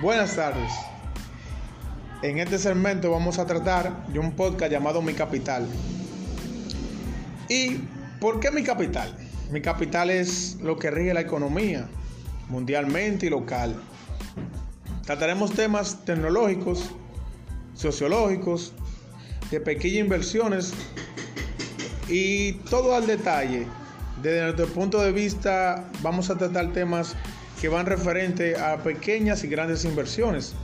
Buenas 0.00 0.36
tardes. 0.36 0.70
En 2.22 2.38
este 2.38 2.56
segmento 2.56 3.10
vamos 3.10 3.40
a 3.40 3.46
tratar 3.46 4.06
de 4.06 4.20
un 4.20 4.30
podcast 4.30 4.70
llamado 4.70 5.02
Mi 5.02 5.12
Capital. 5.12 5.66
¿Y 7.48 7.78
por 8.20 8.38
qué 8.38 8.52
mi 8.52 8.62
capital? 8.62 9.12
Mi 9.50 9.60
capital 9.60 10.10
es 10.10 10.56
lo 10.62 10.78
que 10.78 10.92
rige 10.92 11.12
la 11.14 11.22
economía 11.22 11.88
mundialmente 12.48 13.26
y 13.26 13.30
local. 13.30 13.74
Trataremos 15.04 15.52
temas 15.54 16.04
tecnológicos, 16.04 16.90
sociológicos, 17.74 18.74
de 19.50 19.60
pequeñas 19.60 20.04
inversiones 20.04 20.74
y 22.08 22.52
todo 22.70 22.94
al 22.94 23.08
detalle. 23.08 23.66
Desde 24.22 24.42
nuestro 24.42 24.68
punto 24.68 25.02
de 25.02 25.10
vista 25.10 25.90
vamos 26.02 26.30
a 26.30 26.38
tratar 26.38 26.72
temas 26.72 27.16
que 27.60 27.68
van 27.68 27.86
referente 27.86 28.56
a 28.56 28.76
pequeñas 28.78 29.44
y 29.44 29.48
grandes 29.48 29.84
inversiones. 29.84 30.54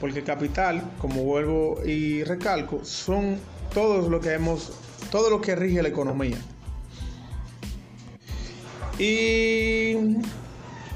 Porque 0.00 0.22
capital, 0.22 0.82
como 1.00 1.22
vuelvo 1.22 1.80
y 1.84 2.24
recalco, 2.24 2.84
son 2.84 3.38
todos 3.72 4.08
lo 4.08 4.20
que 4.20 4.32
hemos, 4.32 4.72
todo 5.10 5.30
lo 5.30 5.40
que 5.40 5.54
rige 5.54 5.82
la 5.82 5.88
economía. 5.88 6.36
Y 8.98 9.94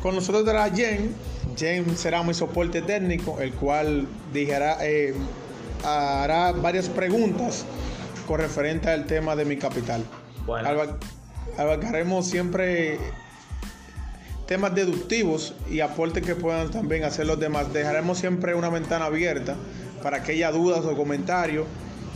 con 0.02 0.14
nosotros 0.14 0.40
estará 0.40 0.70
Jen. 0.70 1.14
Jen 1.56 1.96
será 1.96 2.22
mi 2.22 2.34
soporte 2.34 2.82
técnico, 2.82 3.40
el 3.40 3.52
cual 3.52 4.06
eh, 4.34 5.14
hará 5.84 6.52
varias 6.52 6.88
preguntas 6.88 7.64
con 8.26 8.40
referente 8.40 8.90
al 8.90 9.06
tema 9.06 9.36
de 9.36 9.45
mi 9.45 9.56
capital. 9.56 10.04
Bueno. 10.45 10.68
abarcaremos 11.58 12.26
siempre 12.26 12.98
temas 14.46 14.74
deductivos 14.74 15.54
y 15.68 15.80
aportes 15.80 16.24
que 16.24 16.34
puedan 16.34 16.70
también 16.70 17.04
hacer 17.04 17.26
los 17.26 17.38
demás. 17.38 17.72
Dejaremos 17.72 18.18
siempre 18.18 18.54
una 18.54 18.68
ventana 18.68 19.06
abierta 19.06 19.56
para 20.02 20.18
aquellas 20.18 20.52
dudas 20.52 20.84
o 20.84 20.96
comentarios 20.96 21.66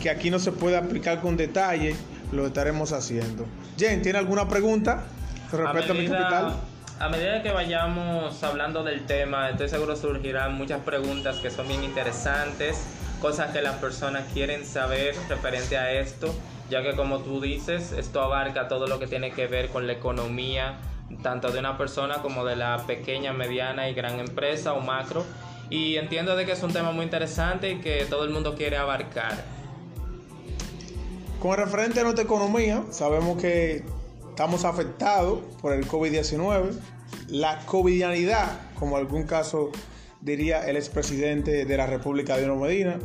que 0.01 0.09
aquí 0.09 0.31
no 0.31 0.39
se 0.39 0.51
puede 0.51 0.77
aplicar 0.77 1.21
con 1.21 1.37
detalle, 1.37 1.95
lo 2.31 2.47
estaremos 2.47 2.91
haciendo. 2.91 3.45
Jen, 3.77 4.01
¿tiene 4.01 4.17
alguna 4.17 4.47
pregunta 4.47 5.03
respecto 5.51 5.93
a, 5.93 5.95
mi 5.95 6.07
capital? 6.07 6.55
A 6.99 7.09
medida 7.09 7.43
que 7.43 7.51
vayamos 7.51 8.41
hablando 8.43 8.83
del 8.83 9.05
tema, 9.05 9.49
estoy 9.49 9.69
seguro 9.69 9.95
surgirán 9.95 10.55
muchas 10.55 10.81
preguntas 10.81 11.37
que 11.37 11.51
son 11.51 11.67
bien 11.67 11.83
interesantes, 11.83 12.83
cosas 13.21 13.51
que 13.51 13.61
las 13.61 13.75
personas 13.75 14.23
quieren 14.33 14.65
saber 14.65 15.15
referente 15.29 15.77
a 15.77 15.91
esto, 15.91 16.33
ya 16.69 16.81
que 16.81 16.95
como 16.95 17.19
tú 17.19 17.41
dices, 17.41 17.91
esto 17.91 18.21
abarca 18.21 18.67
todo 18.67 18.87
lo 18.87 18.99
que 18.99 19.07
tiene 19.07 19.31
que 19.31 19.47
ver 19.47 19.69
con 19.69 19.85
la 19.85 19.93
economía, 19.93 20.77
tanto 21.21 21.51
de 21.51 21.59
una 21.59 21.77
persona 21.77 22.21
como 22.21 22.45
de 22.45 22.55
la 22.55 22.85
pequeña, 22.85 23.33
mediana 23.33 23.89
y 23.89 23.93
gran 23.93 24.19
empresa 24.19 24.73
o 24.73 24.81
macro. 24.81 25.25
Y 25.69 25.95
entiendo 25.95 26.35
de 26.35 26.45
que 26.45 26.51
es 26.51 26.63
un 26.63 26.73
tema 26.73 26.91
muy 26.91 27.05
interesante 27.05 27.71
y 27.71 27.79
que 27.79 28.05
todo 28.09 28.25
el 28.25 28.31
mundo 28.31 28.55
quiere 28.55 28.77
abarcar. 28.77 29.43
Con 31.41 31.57
referente 31.57 31.99
a 31.99 32.03
nuestra 32.03 32.23
economía, 32.23 32.83
sabemos 32.91 33.41
que 33.41 33.83
estamos 34.29 34.65
afectados 34.65 35.39
por 35.61 35.73
el 35.73 35.87
COVID-19. 35.87 36.77
La 37.29 37.59
covidianidad, 37.65 38.59
como 38.77 38.97
algún 38.97 39.23
caso 39.23 39.71
diría 40.21 40.67
el 40.67 40.75
expresidente 40.75 41.65
de 41.65 41.77
la 41.77 41.87
República, 41.87 42.37
Dino 42.37 42.55
Medina, 42.57 42.99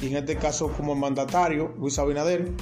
y 0.00 0.08
en 0.08 0.16
este 0.16 0.36
caso 0.36 0.72
como 0.72 0.94
mandatario, 0.94 1.74
Luis 1.78 1.98
Abinader, 1.98 2.52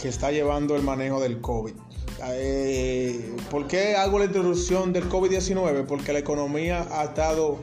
que 0.00 0.08
está 0.08 0.30
llevando 0.30 0.76
el 0.76 0.82
manejo 0.82 1.20
del 1.20 1.40
COVID. 1.40 1.74
Eh, 2.24 3.34
¿Por 3.50 3.66
qué 3.66 3.96
hago 3.96 4.18
la 4.18 4.26
introducción 4.26 4.92
del 4.92 5.08
COVID-19? 5.08 5.86
Porque 5.86 6.12
la 6.12 6.20
economía 6.20 6.86
ha 6.92 7.04
estado 7.04 7.58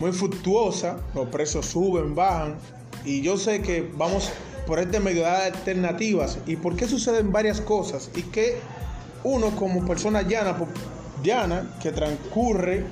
muy 0.00 0.12
fluctuosa, 0.12 0.98
los 1.14 1.28
precios 1.28 1.66
suben, 1.66 2.14
bajan, 2.14 2.56
y 3.04 3.22
yo 3.22 3.36
sé 3.36 3.60
que 3.62 3.88
vamos 3.96 4.30
por 4.66 4.78
este 4.78 4.98
medio 4.98 5.22
de 5.22 5.28
alternativas. 5.28 6.38
¿Y 6.46 6.56
por 6.56 6.76
qué 6.76 6.88
suceden 6.88 7.30
varias 7.30 7.60
cosas? 7.60 8.10
Y 8.16 8.22
que 8.22 8.56
uno 9.22 9.54
como 9.56 9.86
persona 9.86 10.22
llana, 10.22 10.56
llana 11.22 11.76
que 11.80 11.92
transcurre 11.92 12.84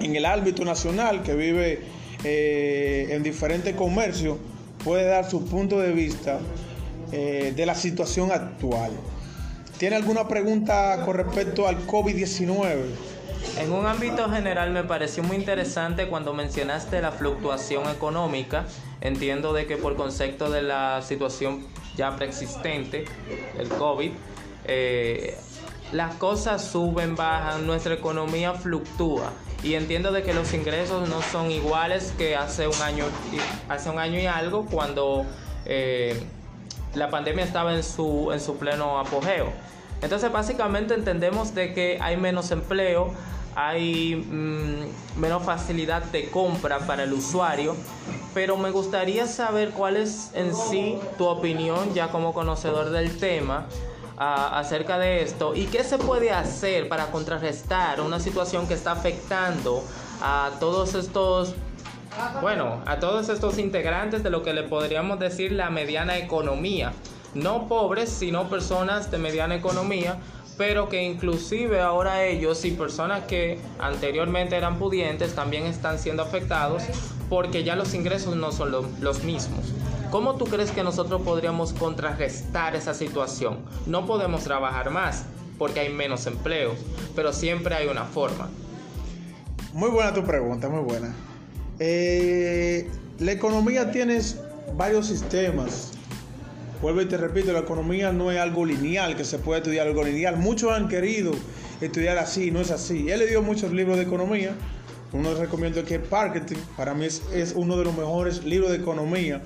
en 0.00 0.16
el 0.16 0.24
ámbito 0.24 0.64
nacional, 0.64 1.22
que 1.22 1.34
vive 1.34 1.80
eh, 2.24 3.08
en 3.10 3.22
diferentes 3.22 3.74
comercios, 3.74 4.38
puede 4.82 5.04
dar 5.04 5.28
su 5.28 5.44
punto 5.44 5.78
de 5.78 5.92
vista 5.92 6.38
eh, 7.12 7.52
de 7.54 7.66
la 7.66 7.74
situación 7.74 8.30
actual. 8.32 8.92
¿Tiene 9.78 9.96
alguna 9.96 10.26
pregunta 10.26 11.02
con 11.04 11.16
respecto 11.16 11.68
al 11.68 11.86
COVID-19? 11.86 12.84
En 13.58 13.72
un 13.72 13.84
ámbito 13.84 14.30
general 14.30 14.70
me 14.70 14.84
pareció 14.84 15.22
muy 15.22 15.36
interesante 15.36 16.08
cuando 16.08 16.32
mencionaste 16.32 17.02
la 17.02 17.12
fluctuación 17.12 17.86
económica. 17.90 18.64
Entiendo 19.02 19.52
de 19.52 19.66
que 19.66 19.76
por 19.76 19.94
concepto 19.96 20.50
de 20.50 20.62
la 20.62 21.02
situación 21.02 21.66
ya 21.94 22.16
preexistente, 22.16 23.04
el 23.58 23.68
COVID, 23.68 24.12
eh, 24.64 25.36
las 25.92 26.14
cosas 26.14 26.64
suben, 26.64 27.14
bajan, 27.14 27.66
nuestra 27.66 27.92
economía 27.92 28.54
fluctúa 28.54 29.30
y 29.62 29.74
entiendo 29.74 30.10
de 30.10 30.22
que 30.22 30.32
los 30.32 30.54
ingresos 30.54 31.06
no 31.08 31.20
son 31.20 31.50
iguales 31.50 32.14
que 32.16 32.34
hace 32.34 32.66
un 32.66 32.80
año, 32.80 33.04
hace 33.68 33.90
un 33.90 33.98
año 33.98 34.18
y 34.18 34.26
algo 34.26 34.64
cuando 34.64 35.26
eh, 35.66 36.18
la 36.96 37.10
pandemia 37.10 37.44
estaba 37.44 37.74
en 37.74 37.82
su, 37.82 38.30
en 38.32 38.40
su 38.40 38.56
pleno 38.56 38.98
apogeo. 38.98 39.52
Entonces 40.02 40.30
básicamente 40.32 40.94
entendemos 40.94 41.54
de 41.54 41.72
que 41.72 41.98
hay 42.00 42.16
menos 42.16 42.50
empleo, 42.50 43.12
hay 43.54 44.16
mm, 44.16 45.20
menos 45.20 45.42
facilidad 45.44 46.02
de 46.04 46.30
compra 46.30 46.80
para 46.80 47.04
el 47.04 47.12
usuario, 47.12 47.76
pero 48.34 48.56
me 48.56 48.70
gustaría 48.70 49.26
saber 49.26 49.70
cuál 49.70 49.96
es 49.96 50.30
en 50.34 50.54
sí 50.54 50.98
tu 51.16 51.26
opinión 51.26 51.94
ya 51.94 52.08
como 52.08 52.34
conocedor 52.34 52.90
del 52.90 53.18
tema 53.18 53.66
acerca 54.18 54.98
de 54.98 55.22
esto 55.22 55.54
y 55.54 55.66
qué 55.66 55.84
se 55.84 55.98
puede 55.98 56.30
hacer 56.30 56.88
para 56.88 57.10
contrarrestar 57.10 58.00
una 58.00 58.18
situación 58.18 58.66
que 58.66 58.72
está 58.72 58.92
afectando 58.92 59.84
a 60.22 60.52
todos 60.58 60.94
estos 60.94 61.54
bueno, 62.40 62.82
a 62.86 62.98
todos 62.98 63.28
estos 63.28 63.58
integrantes 63.58 64.22
de 64.22 64.30
lo 64.30 64.42
que 64.42 64.52
le 64.52 64.62
podríamos 64.62 65.18
decir 65.18 65.52
la 65.52 65.70
mediana 65.70 66.18
economía. 66.18 66.92
No 67.34 67.68
pobres, 67.68 68.08
sino 68.08 68.48
personas 68.48 69.10
de 69.10 69.18
mediana 69.18 69.54
economía, 69.54 70.18
pero 70.56 70.88
que 70.88 71.02
inclusive 71.02 71.80
ahora 71.80 72.24
ellos 72.24 72.64
y 72.64 72.70
personas 72.70 73.24
que 73.24 73.58
anteriormente 73.78 74.56
eran 74.56 74.78
pudientes 74.78 75.34
también 75.34 75.66
están 75.66 75.98
siendo 75.98 76.22
afectados 76.22 76.82
porque 77.28 77.64
ya 77.64 77.76
los 77.76 77.94
ingresos 77.94 78.36
no 78.36 78.52
son 78.52 78.72
los 78.72 79.24
mismos. 79.24 79.72
¿Cómo 80.10 80.36
tú 80.36 80.46
crees 80.46 80.70
que 80.70 80.82
nosotros 80.82 81.20
podríamos 81.22 81.72
contrarrestar 81.72 82.76
esa 82.76 82.94
situación? 82.94 83.58
No 83.86 84.06
podemos 84.06 84.44
trabajar 84.44 84.90
más 84.90 85.26
porque 85.58 85.80
hay 85.80 85.92
menos 85.92 86.26
empleo, 86.26 86.74
pero 87.14 87.32
siempre 87.32 87.74
hay 87.74 87.88
una 87.88 88.04
forma. 88.04 88.48
Muy 89.72 89.90
buena 89.90 90.14
tu 90.14 90.24
pregunta, 90.24 90.68
muy 90.68 90.82
buena. 90.82 91.14
Eh, 91.78 92.88
la 93.18 93.32
economía 93.32 93.90
tiene 93.90 94.20
varios 94.76 95.06
sistemas. 95.08 95.92
Vuelvo 96.82 97.00
y 97.00 97.06
te 97.06 97.16
repito, 97.16 97.52
la 97.52 97.60
economía 97.60 98.12
no 98.12 98.30
es 98.30 98.38
algo 98.38 98.64
lineal, 98.64 99.16
que 99.16 99.24
se 99.24 99.38
puede 99.38 99.60
estudiar 99.60 99.86
algo 99.86 100.04
lineal. 100.04 100.36
Muchos 100.36 100.72
han 100.72 100.88
querido 100.88 101.32
estudiar 101.80 102.18
así, 102.18 102.50
no 102.50 102.60
es 102.60 102.70
así. 102.70 103.10
Él 103.10 103.20
le 103.20 103.26
dio 103.26 103.42
muchos 103.42 103.72
libros 103.72 103.96
de 103.96 104.02
economía. 104.02 104.54
Uno 105.12 105.34
recomiendo 105.34 105.84
que 105.84 105.98
para 105.98 106.94
mí 106.94 107.06
es, 107.06 107.52
uno 107.54 107.78
de 107.78 107.84
los 107.84 107.96
mejores 107.96 108.44
libros 108.44 108.70
de 108.70 108.76
economía 108.76 109.42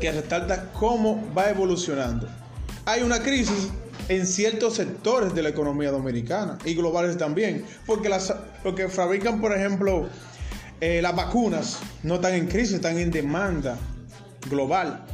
que 0.00 0.12
resalta 0.12 0.70
cómo 0.72 1.28
va 1.36 1.50
evolucionando. 1.50 2.28
Hay 2.84 3.02
una 3.02 3.20
crisis 3.20 3.70
en 4.08 4.26
ciertos 4.26 4.74
sectores 4.74 5.34
de 5.34 5.42
la 5.42 5.48
economía 5.48 5.90
dominicana 5.90 6.58
y 6.64 6.74
globales 6.74 7.18
también, 7.18 7.64
porque 7.84 8.08
las, 8.08 8.32
que 8.76 8.88
fabrican, 8.88 9.40
por 9.40 9.52
ejemplo, 9.52 10.08
eh, 10.80 11.00
las 11.02 11.14
vacunas 11.14 11.78
no 12.02 12.16
están 12.16 12.34
en 12.34 12.46
crisis, 12.46 12.74
están 12.74 12.98
en 12.98 13.10
demanda 13.10 13.78
global. 14.48 15.04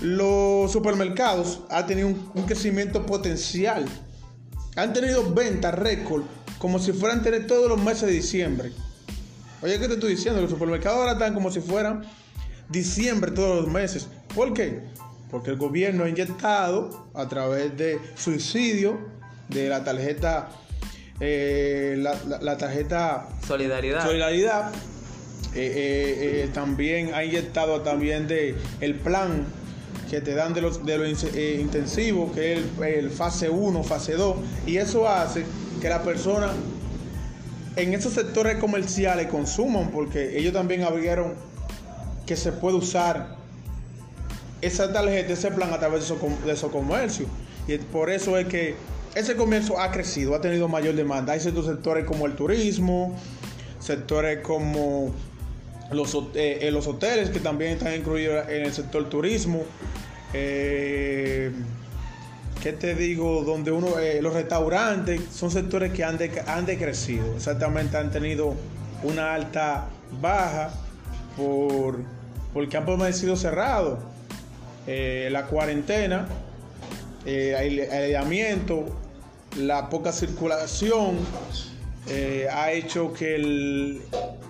Los 0.00 0.72
supermercados 0.72 1.60
han 1.70 1.86
tenido 1.86 2.08
un, 2.08 2.44
crecimiento 2.46 3.04
potencial. 3.04 3.84
Han 4.76 4.92
tenido 4.92 5.32
ventas 5.34 5.74
récord 5.74 6.22
como 6.58 6.78
si 6.78 6.92
fueran 6.92 7.22
tener 7.22 7.46
todos 7.46 7.68
los 7.68 7.82
meses 7.82 8.02
de 8.02 8.12
diciembre. 8.12 8.72
Oye, 9.62 9.78
¿qué 9.78 9.88
te 9.88 9.94
estoy 9.94 10.12
diciendo? 10.12 10.40
Los 10.40 10.50
supermercados 10.50 10.98
ahora 10.98 11.12
están 11.12 11.34
como 11.34 11.50
si 11.50 11.60
fueran 11.60 12.04
diciembre 12.68 13.30
todos 13.30 13.64
los 13.64 13.72
meses. 13.72 14.08
¿Por 14.34 14.54
qué? 14.54 14.82
Porque 15.30 15.50
el 15.50 15.56
gobierno 15.56 16.04
ha 16.04 16.08
inyectado 16.08 17.10
a 17.14 17.28
través 17.28 17.76
de 17.76 18.00
subsidio 18.14 18.98
de 19.48 19.68
la 19.68 19.84
tarjeta, 19.84 20.50
eh, 21.20 21.96
la, 21.98 22.56
tarjeta 22.56 23.28
Solidaridad. 23.46 24.04
Solidaridad. 24.04 24.72
Eh, 25.54 26.44
eh, 26.44 26.50
también 26.54 27.12
ha 27.12 27.24
inyectado 27.24 27.80
también 27.80 28.28
de 28.28 28.54
el 28.80 28.94
plan 28.94 29.44
que 30.08 30.20
te 30.20 30.34
dan 30.34 30.54
de 30.54 30.60
los 30.60 30.86
de 30.86 30.98
lo 30.98 31.06
intensivo, 31.06 32.32
que 32.32 32.54
es 32.54 32.60
el, 32.78 32.84
el 32.84 33.10
fase 33.10 33.50
1, 33.50 33.82
fase 33.82 34.14
2, 34.14 34.36
y 34.66 34.76
eso 34.76 35.08
hace 35.08 35.44
que 35.80 35.88
la 35.88 36.02
persona 36.02 36.50
en 37.76 37.94
esos 37.94 38.12
sectores 38.12 38.58
comerciales 38.58 39.26
consuman, 39.26 39.90
porque 39.90 40.38
ellos 40.38 40.52
también 40.52 40.82
abrieron 40.82 41.34
que 42.26 42.36
se 42.36 42.52
puede 42.52 42.76
usar 42.76 43.36
esa 44.60 44.92
tarjeta, 44.92 45.32
ese 45.32 45.50
plan 45.50 45.72
a 45.72 45.78
través 45.78 46.00
de 46.00 46.14
esos, 46.14 46.44
de 46.44 46.52
esos 46.52 46.70
comercios. 46.70 47.28
Y 47.66 47.78
por 47.78 48.10
eso 48.10 48.36
es 48.36 48.46
que 48.46 48.74
ese 49.14 49.36
comercio 49.36 49.80
ha 49.80 49.90
crecido, 49.90 50.34
ha 50.34 50.40
tenido 50.40 50.68
mayor 50.68 50.94
demanda. 50.94 51.32
Hay 51.32 51.40
ciertos 51.40 51.66
sectores 51.66 52.04
como 52.04 52.26
el 52.26 52.34
turismo, 52.34 53.16
sectores 53.80 54.40
como 54.40 55.12
los, 55.90 56.16
eh, 56.34 56.68
los 56.72 56.86
hoteles 56.86 57.30
que 57.30 57.40
también 57.40 57.72
están 57.72 57.94
incluidos 57.94 58.48
en 58.48 58.64
el 58.66 58.72
sector 58.72 59.08
turismo. 59.08 59.64
Eh, 60.32 61.50
¿Qué 62.62 62.72
te 62.72 62.94
digo? 62.94 63.42
Donde 63.42 63.72
uno, 63.72 63.98
eh, 63.98 64.20
los 64.22 64.34
restaurantes 64.34 65.22
son 65.32 65.50
sectores 65.50 65.92
que 65.92 66.04
han, 66.04 66.18
han 66.46 66.66
decrecido, 66.66 67.34
exactamente 67.34 67.96
han 67.96 68.10
tenido 68.10 68.54
una 69.02 69.34
alta 69.34 69.86
baja 70.20 70.70
por, 71.36 72.00
porque 72.52 72.76
han 72.76 72.84
permanecido 72.84 73.34
cerrados. 73.36 73.98
la 74.86 75.46
cuarentena, 75.46 76.26
el 77.26 77.90
aislamiento, 77.90 78.86
la 79.56 79.88
poca 79.88 80.12
circulación 80.12 81.18
eh, 82.08 82.48
ha 82.50 82.72
hecho 82.72 83.12
que, 83.12 83.34
el, 83.34 84.02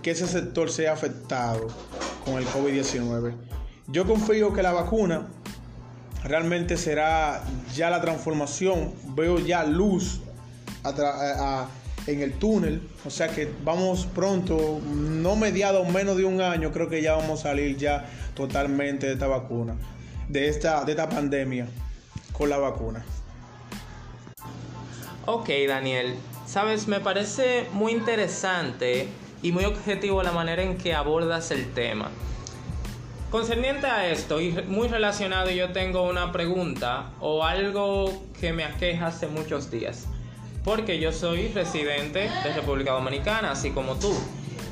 que 0.03 0.13
ese 0.13 0.27
sector 0.27 0.71
sea 0.71 0.93
afectado 0.93 1.69
con 2.25 2.39
el 2.39 2.47
COVID-19. 2.47 3.35
Yo 3.89 4.07
confío 4.07 4.53
que 4.53 4.63
la 4.63 4.73
vacuna 4.73 5.29
realmente 6.23 6.77
será 6.77 7.43
ya 7.75 7.91
la 7.91 8.01
transformación. 8.01 8.93
Veo 9.15 9.39
ya 9.39 9.65
luz 9.65 10.21
en 12.07 12.23
el 12.23 12.33
túnel. 12.35 12.83
O 13.05 13.11
sea 13.11 13.29
que 13.29 13.51
vamos 13.65 14.07
pronto, 14.07 14.81
no 14.87 15.35
mediado 15.35 15.85
menos 15.85 16.17
de 16.17 16.25
un 16.25 16.41
año, 16.41 16.71
creo 16.71 16.89
que 16.89 17.03
ya 17.03 17.15
vamos 17.15 17.41
a 17.41 17.51
salir 17.51 17.77
ya 17.77 18.07
totalmente 18.35 19.07
de 19.07 19.15
esta 19.15 19.27
vacuna, 19.27 19.75
de 20.29 20.49
esta, 20.49 20.85
de 20.85 20.93
esta 20.93 21.09
pandemia 21.09 21.67
con 22.41 22.49
la 22.49 22.57
vacuna. 22.57 23.05
Ok, 25.27 25.51
Daniel. 25.69 26.15
Sabes, 26.47 26.89
me 26.89 26.99
parece 26.99 27.67
muy 27.75 27.93
interesante 27.93 29.09
y 29.43 29.53
muy 29.53 29.67
objetivo 29.67 30.23
la 30.23 30.33
manera 30.33 30.63
en 30.63 30.79
que 30.79 30.95
abordas 30.95 31.51
el 31.51 31.71
tema. 31.75 32.11
Concerniente 33.31 33.87
a 33.87 34.09
esto 34.09 34.41
y 34.41 34.53
muy 34.69 34.89
relacionado, 34.89 35.51
yo 35.51 35.73
tengo 35.73 36.09
una 36.09 36.33
pregunta 36.33 37.11
o 37.21 37.45
algo 37.45 38.11
que 38.41 38.55
me 38.55 38.65
aqueja 38.65 39.09
hace 39.09 39.27
muchos 39.27 39.71
días. 39.71 40.07
Porque 40.65 40.99
yo 40.99 41.13
soy 41.13 41.49
residente 41.49 42.31
de 42.43 42.53
República 42.55 42.93
Dominicana, 42.93 43.51
así 43.51 43.71
como 43.71 43.97
tú. 43.97 44.15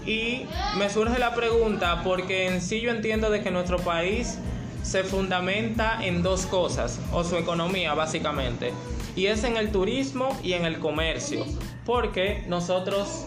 Y 0.06 0.46
me 0.78 0.88
surge 0.88 1.18
la 1.18 1.34
pregunta 1.34 2.00
porque 2.02 2.46
en 2.46 2.62
sí 2.62 2.80
yo 2.80 2.90
entiendo 2.90 3.28
de 3.28 3.42
que 3.42 3.50
nuestro 3.50 3.78
país 3.78 4.38
se 4.82 5.04
fundamenta 5.04 6.04
en 6.04 6.22
dos 6.22 6.46
cosas, 6.46 7.00
o 7.12 7.24
su 7.24 7.36
economía 7.36 7.94
básicamente 7.94 8.72
y 9.18 9.26
es 9.26 9.42
en 9.42 9.56
el 9.56 9.72
turismo 9.72 10.38
y 10.44 10.52
en 10.52 10.64
el 10.64 10.78
comercio, 10.78 11.44
porque 11.84 12.44
nosotros 12.46 13.26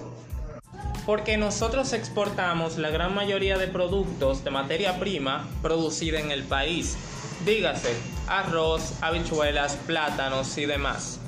porque 1.06 1.36
nosotros 1.36 1.92
exportamos 1.92 2.78
la 2.78 2.92
gran 2.92 3.14
mayoría 3.14 3.58
de 3.58 3.68
productos 3.68 4.46
de 4.46 4.52
materia 4.52 5.00
prima 5.00 5.46
producida 5.62 6.22
en 6.22 6.32
el 6.32 6.44
país, 6.44 6.96
dígase 7.44 7.94
arroz, 8.28 8.94
habichuelas, 9.02 9.76
plátanos 9.86 10.58
y 10.58 10.66
demás. 10.66 11.20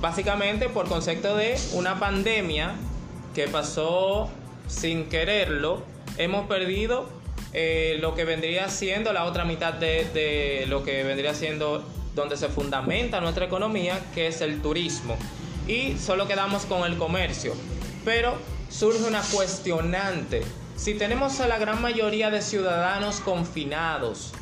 Básicamente 0.00 0.70
por 0.70 0.88
concepto 0.88 1.36
de 1.36 1.58
una 1.74 1.98
pandemia 1.98 2.76
que 3.34 3.46
pasó 3.46 4.30
sin 4.68 5.10
quererlo, 5.10 5.82
hemos 6.16 6.46
perdido 6.46 7.10
eh, 7.52 7.96
lo 8.00 8.14
que 8.14 8.24
vendría 8.24 8.68
siendo 8.68 9.12
la 9.12 9.24
otra 9.24 9.44
mitad 9.44 9.74
de, 9.74 10.04
de 10.12 10.66
lo 10.68 10.84
que 10.84 11.02
vendría 11.02 11.34
siendo 11.34 11.84
donde 12.14 12.36
se 12.36 12.48
fundamenta 12.48 13.20
nuestra 13.20 13.46
economía, 13.46 14.00
que 14.14 14.26
es 14.26 14.40
el 14.40 14.60
turismo. 14.60 15.16
Y 15.66 15.96
solo 15.98 16.26
quedamos 16.26 16.66
con 16.66 16.84
el 16.84 16.96
comercio. 16.98 17.54
Pero 18.04 18.36
surge 18.68 19.04
una 19.04 19.22
cuestionante. 19.22 20.42
Si 20.76 20.94
tenemos 20.94 21.40
a 21.40 21.48
la 21.48 21.58
gran 21.58 21.80
mayoría 21.80 22.30
de 22.30 22.42
ciudadanos 22.42 23.20
confinados, 23.20 24.32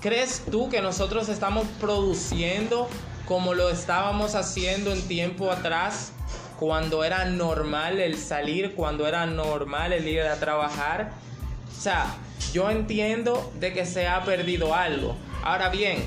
¿crees 0.00 0.42
tú 0.50 0.68
que 0.68 0.80
nosotros 0.80 1.28
estamos 1.28 1.66
produciendo 1.80 2.88
como 3.26 3.54
lo 3.54 3.70
estábamos 3.70 4.34
haciendo 4.34 4.92
en 4.92 5.02
tiempo 5.02 5.50
atrás? 5.50 6.13
Cuando 6.58 7.04
era 7.04 7.24
normal 7.24 8.00
el 8.00 8.16
salir, 8.16 8.74
cuando 8.74 9.06
era 9.06 9.26
normal 9.26 9.92
el 9.92 10.06
ir 10.06 10.22
a 10.22 10.36
trabajar. 10.36 11.12
O 11.76 11.80
sea, 11.80 12.06
yo 12.52 12.70
entiendo 12.70 13.52
de 13.58 13.72
que 13.72 13.84
se 13.84 14.06
ha 14.06 14.22
perdido 14.24 14.74
algo. 14.74 15.16
Ahora 15.42 15.68
bien, 15.68 16.04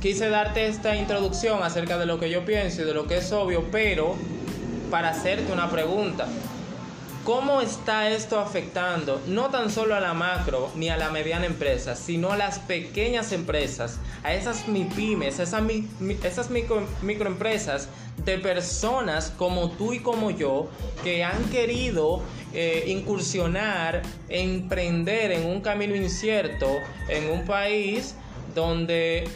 quise 0.00 0.28
darte 0.28 0.66
esta 0.66 0.96
introducción 0.96 1.62
acerca 1.62 1.98
de 1.98 2.06
lo 2.06 2.18
que 2.18 2.30
yo 2.30 2.44
pienso 2.44 2.82
y 2.82 2.84
de 2.84 2.94
lo 2.94 3.06
que 3.06 3.18
es 3.18 3.30
obvio, 3.32 3.64
pero 3.70 4.16
para 4.90 5.10
hacerte 5.10 5.52
una 5.52 5.70
pregunta. 5.70 6.26
¿Cómo 7.24 7.62
está 7.62 8.10
esto 8.10 8.38
afectando 8.38 9.18
no 9.26 9.48
tan 9.48 9.70
solo 9.70 9.94
a 9.94 10.00
la 10.00 10.12
macro 10.12 10.70
ni 10.74 10.90
a 10.90 10.98
la 10.98 11.08
mediana 11.08 11.46
empresa, 11.46 11.96
sino 11.96 12.32
a 12.32 12.36
las 12.36 12.58
pequeñas 12.58 13.32
empresas, 13.32 13.98
a 14.22 14.34
esas 14.34 14.68
MIPIMES, 14.68 15.38
esas, 15.38 15.62
esas 16.22 16.50
micro, 16.50 16.86
microempresas 17.00 17.88
de 18.26 18.36
personas 18.36 19.32
como 19.38 19.70
tú 19.70 19.94
y 19.94 20.00
como 20.00 20.32
yo 20.32 20.68
que 21.02 21.24
han 21.24 21.42
querido 21.44 22.20
eh, 22.52 22.84
incursionar, 22.88 24.02
emprender 24.28 25.32
en 25.32 25.46
un 25.46 25.62
camino 25.62 25.96
incierto 25.96 26.68
en 27.08 27.30
un 27.30 27.46
país 27.46 28.16
donde, 28.54 29.26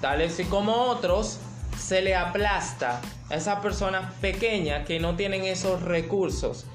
tales 0.00 0.38
y 0.38 0.44
como 0.44 0.74
otros, 0.74 1.40
se 1.76 2.02
le 2.02 2.14
aplasta 2.14 3.00
a 3.30 3.34
esas 3.34 3.58
personas 3.58 4.12
pequeñas 4.20 4.86
que 4.86 5.00
no 5.00 5.16
tienen 5.16 5.44
esos 5.44 5.82
recursos. 5.82 6.66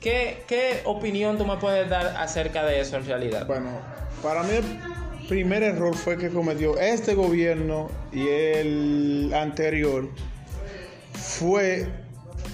¿Qué, 0.00 0.44
¿Qué 0.46 0.82
opinión 0.84 1.38
tú 1.38 1.46
me 1.46 1.56
puedes 1.56 1.88
dar 1.88 2.16
acerca 2.16 2.64
de 2.64 2.80
eso 2.80 2.96
en 2.96 3.06
realidad? 3.06 3.46
Bueno, 3.46 3.70
para 4.22 4.42
mí 4.42 4.50
el 4.52 5.26
primer 5.28 5.62
error 5.62 5.96
fue 5.96 6.16
que 6.16 6.30
cometió 6.30 6.78
este 6.78 7.14
gobierno 7.14 7.90
y 8.12 8.28
el 8.28 9.32
anterior 9.34 10.08
fue 11.14 11.86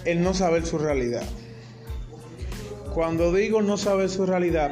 el 0.04 0.22
no 0.22 0.34
saber 0.34 0.64
su 0.66 0.78
realidad. 0.78 1.22
Cuando 2.94 3.32
digo 3.32 3.62
no 3.62 3.76
saber 3.76 4.08
su 4.08 4.26
realidad, 4.26 4.70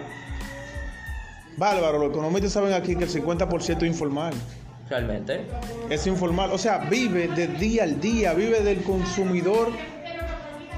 Bárbaro, 1.56 1.98
los 1.98 2.10
economistas 2.10 2.52
saben 2.52 2.72
aquí 2.72 2.96
que 2.96 3.04
el 3.04 3.10
50% 3.10 3.76
es 3.76 3.82
informal. 3.82 4.32
Realmente. 4.88 5.42
Es 5.88 6.06
informal, 6.06 6.50
o 6.52 6.58
sea, 6.58 6.78
vive 6.78 7.28
de 7.28 7.46
día 7.46 7.84
al 7.84 8.00
día, 8.00 8.34
vive 8.34 8.60
del 8.62 8.82
consumidor. 8.82 9.68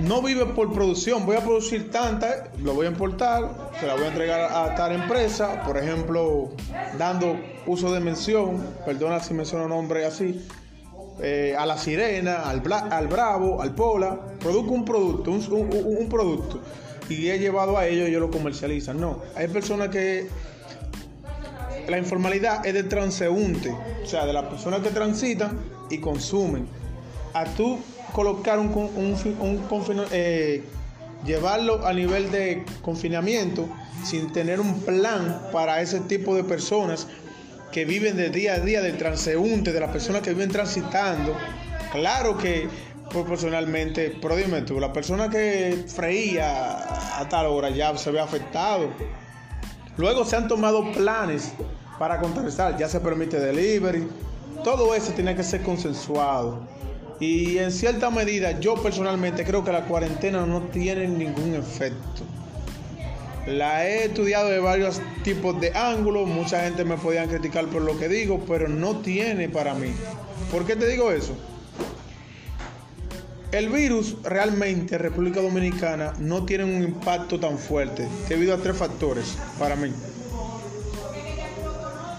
No 0.00 0.22
vive 0.22 0.46
por 0.46 0.72
producción, 0.72 1.26
voy 1.26 1.36
a 1.36 1.40
producir 1.40 1.90
tanta, 1.90 2.50
lo 2.58 2.74
voy 2.74 2.86
a 2.86 2.90
importar, 2.90 3.70
se 3.78 3.86
la 3.86 3.94
voy 3.94 4.04
a 4.04 4.08
entregar 4.08 4.40
a 4.52 4.74
tal 4.74 4.92
empresa, 4.92 5.62
por 5.64 5.76
ejemplo, 5.76 6.50
dando 6.98 7.38
uso 7.66 7.92
de 7.92 8.00
mención, 8.00 8.64
perdona 8.86 9.20
si 9.20 9.34
menciono 9.34 9.68
nombre 9.68 10.06
así, 10.06 10.44
eh, 11.20 11.54
a 11.56 11.66
la 11.66 11.76
sirena, 11.76 12.48
al, 12.48 12.60
bravo, 12.60 13.60
al 13.60 13.74
pola, 13.74 14.18
produzco 14.40 14.72
un 14.72 14.84
producto, 14.84 15.30
un, 15.30 15.70
un 15.98 16.08
producto, 16.08 16.60
y 17.08 17.28
he 17.28 17.38
llevado 17.38 17.76
a 17.76 17.86
ellos 17.86 18.08
y 18.08 18.10
ellos 18.10 18.22
lo 18.22 18.30
comercializan. 18.30 18.98
No, 18.98 19.22
hay 19.36 19.48
personas 19.48 19.90
que 19.90 20.28
la 21.86 21.98
informalidad 21.98 22.64
es 22.64 22.74
de 22.74 22.84
transeúnte, 22.84 23.70
o 23.70 24.06
sea, 24.06 24.24
de 24.24 24.32
las 24.32 24.44
personas 24.46 24.80
que 24.80 24.90
transitan 24.90 25.60
y 25.90 25.98
consumen. 25.98 26.66
A 27.34 27.44
tú 27.44 27.78
colocar 28.12 28.58
un, 28.58 28.68
un, 28.74 30.06
eh, 30.12 30.64
llevarlo 31.24 31.86
a 31.86 31.92
nivel 31.92 32.30
de 32.30 32.64
confinamiento 32.82 33.68
sin 34.04 34.32
tener 34.32 34.60
un 34.60 34.80
plan 34.80 35.40
para 35.52 35.80
ese 35.80 36.00
tipo 36.00 36.34
de 36.34 36.44
personas 36.44 37.06
que 37.70 37.84
viven 37.84 38.16
de 38.16 38.30
día 38.30 38.54
a 38.54 38.60
día 38.60 38.82
del 38.82 38.98
transeúnte, 38.98 39.72
de 39.72 39.80
las 39.80 39.90
personas 39.90 40.22
que 40.22 40.30
viven 40.30 40.50
transitando. 40.50 41.34
Claro 41.90 42.36
que 42.36 42.68
proporcionalmente, 43.10 44.18
pero 44.20 44.36
dime 44.36 44.62
tú, 44.62 44.80
la 44.80 44.92
persona 44.92 45.28
que 45.28 45.84
freía 45.86 47.18
a 47.18 47.28
tal 47.28 47.46
hora 47.46 47.70
ya 47.70 47.96
se 47.96 48.10
ve 48.10 48.20
afectado. 48.20 48.90
Luego 49.96 50.24
se 50.24 50.36
han 50.36 50.48
tomado 50.48 50.90
planes 50.92 51.52
para 51.98 52.18
contrarrestar, 52.18 52.76
ya 52.78 52.88
se 52.88 53.00
permite 53.00 53.38
delivery, 53.38 54.08
todo 54.64 54.94
eso 54.94 55.12
tiene 55.12 55.36
que 55.36 55.42
ser 55.42 55.62
consensuado. 55.62 56.66
Y 57.22 57.58
en 57.58 57.70
cierta 57.70 58.10
medida, 58.10 58.58
yo 58.58 58.74
personalmente 58.74 59.44
creo 59.44 59.62
que 59.62 59.70
la 59.70 59.84
cuarentena 59.84 60.44
no 60.44 60.62
tiene 60.62 61.06
ningún 61.06 61.54
efecto. 61.54 62.24
La 63.46 63.86
he 63.86 64.06
estudiado 64.06 64.48
de 64.48 64.58
varios 64.58 65.00
tipos 65.22 65.60
de 65.60 65.70
ángulos, 65.72 66.26
mucha 66.26 66.64
gente 66.64 66.84
me 66.84 66.96
podía 66.96 67.28
criticar 67.28 67.66
por 67.66 67.82
lo 67.82 67.96
que 67.96 68.08
digo, 68.08 68.44
pero 68.48 68.66
no 68.66 68.96
tiene 69.02 69.48
para 69.48 69.72
mí. 69.72 69.92
¿Por 70.50 70.66
qué 70.66 70.74
te 70.74 70.88
digo 70.88 71.12
eso? 71.12 71.36
El 73.52 73.68
virus 73.68 74.16
realmente 74.24 74.96
en 74.96 75.02
República 75.02 75.40
Dominicana 75.40 76.14
no 76.18 76.44
tiene 76.44 76.64
un 76.64 76.82
impacto 76.82 77.38
tan 77.38 77.56
fuerte 77.56 78.08
debido 78.28 78.52
a 78.52 78.58
tres 78.58 78.76
factores 78.76 79.38
para 79.60 79.76
mí. 79.76 79.92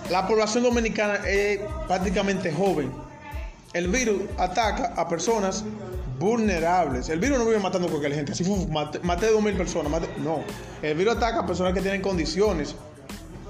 La 0.09 0.25
población 0.25 0.63
dominicana 0.63 1.15
es 1.27 1.59
prácticamente 1.89 2.53
joven. 2.53 3.12
El 3.73 3.87
virus 3.87 4.21
ataca 4.37 4.93
a 4.95 5.07
personas 5.09 5.63
vulnerables. 6.19 7.09
El 7.09 7.19
virus 7.19 7.39
no 7.39 7.45
vive 7.45 7.59
matando 7.59 7.87
a 7.87 7.89
cualquier 7.89 8.13
gente. 8.13 8.31
Así 8.33 8.43
maté, 8.69 8.99
maté 8.99 9.31
dos 9.31 9.41
mil 9.41 9.55
personas. 9.55 9.91
no. 10.19 10.41
El 10.81 10.95
virus 10.97 11.15
ataca 11.15 11.39
a 11.39 11.45
personas 11.45 11.73
que 11.73 11.81
tienen 11.81 12.01
condiciones 12.01 12.75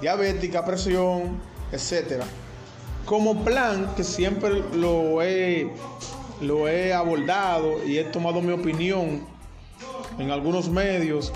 diabética, 0.00 0.64
presión, 0.64 1.38
etcétera. 1.72 2.24
Como 3.06 3.44
plan 3.44 3.94
que 3.96 4.04
siempre 4.04 4.62
lo 4.74 5.22
he, 5.22 5.70
lo 6.40 6.68
he 6.68 6.92
abordado 6.92 7.84
y 7.84 7.98
he 7.98 8.04
tomado 8.04 8.40
mi 8.40 8.52
opinión 8.52 9.26
en 10.18 10.30
algunos 10.30 10.68
medios, 10.68 11.32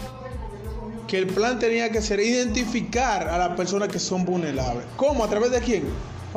que 1.06 1.18
el 1.18 1.26
plan 1.26 1.58
tenía 1.58 1.90
que 1.90 2.02
ser 2.02 2.20
identificar 2.20 3.28
a 3.28 3.38
las 3.38 3.56
personas 3.56 3.88
que 3.88 3.98
son 3.98 4.24
vulnerables. 4.24 4.84
¿Cómo? 4.96 5.24
¿A 5.24 5.28
través 5.28 5.50
de 5.50 5.60
quién? 5.60 5.84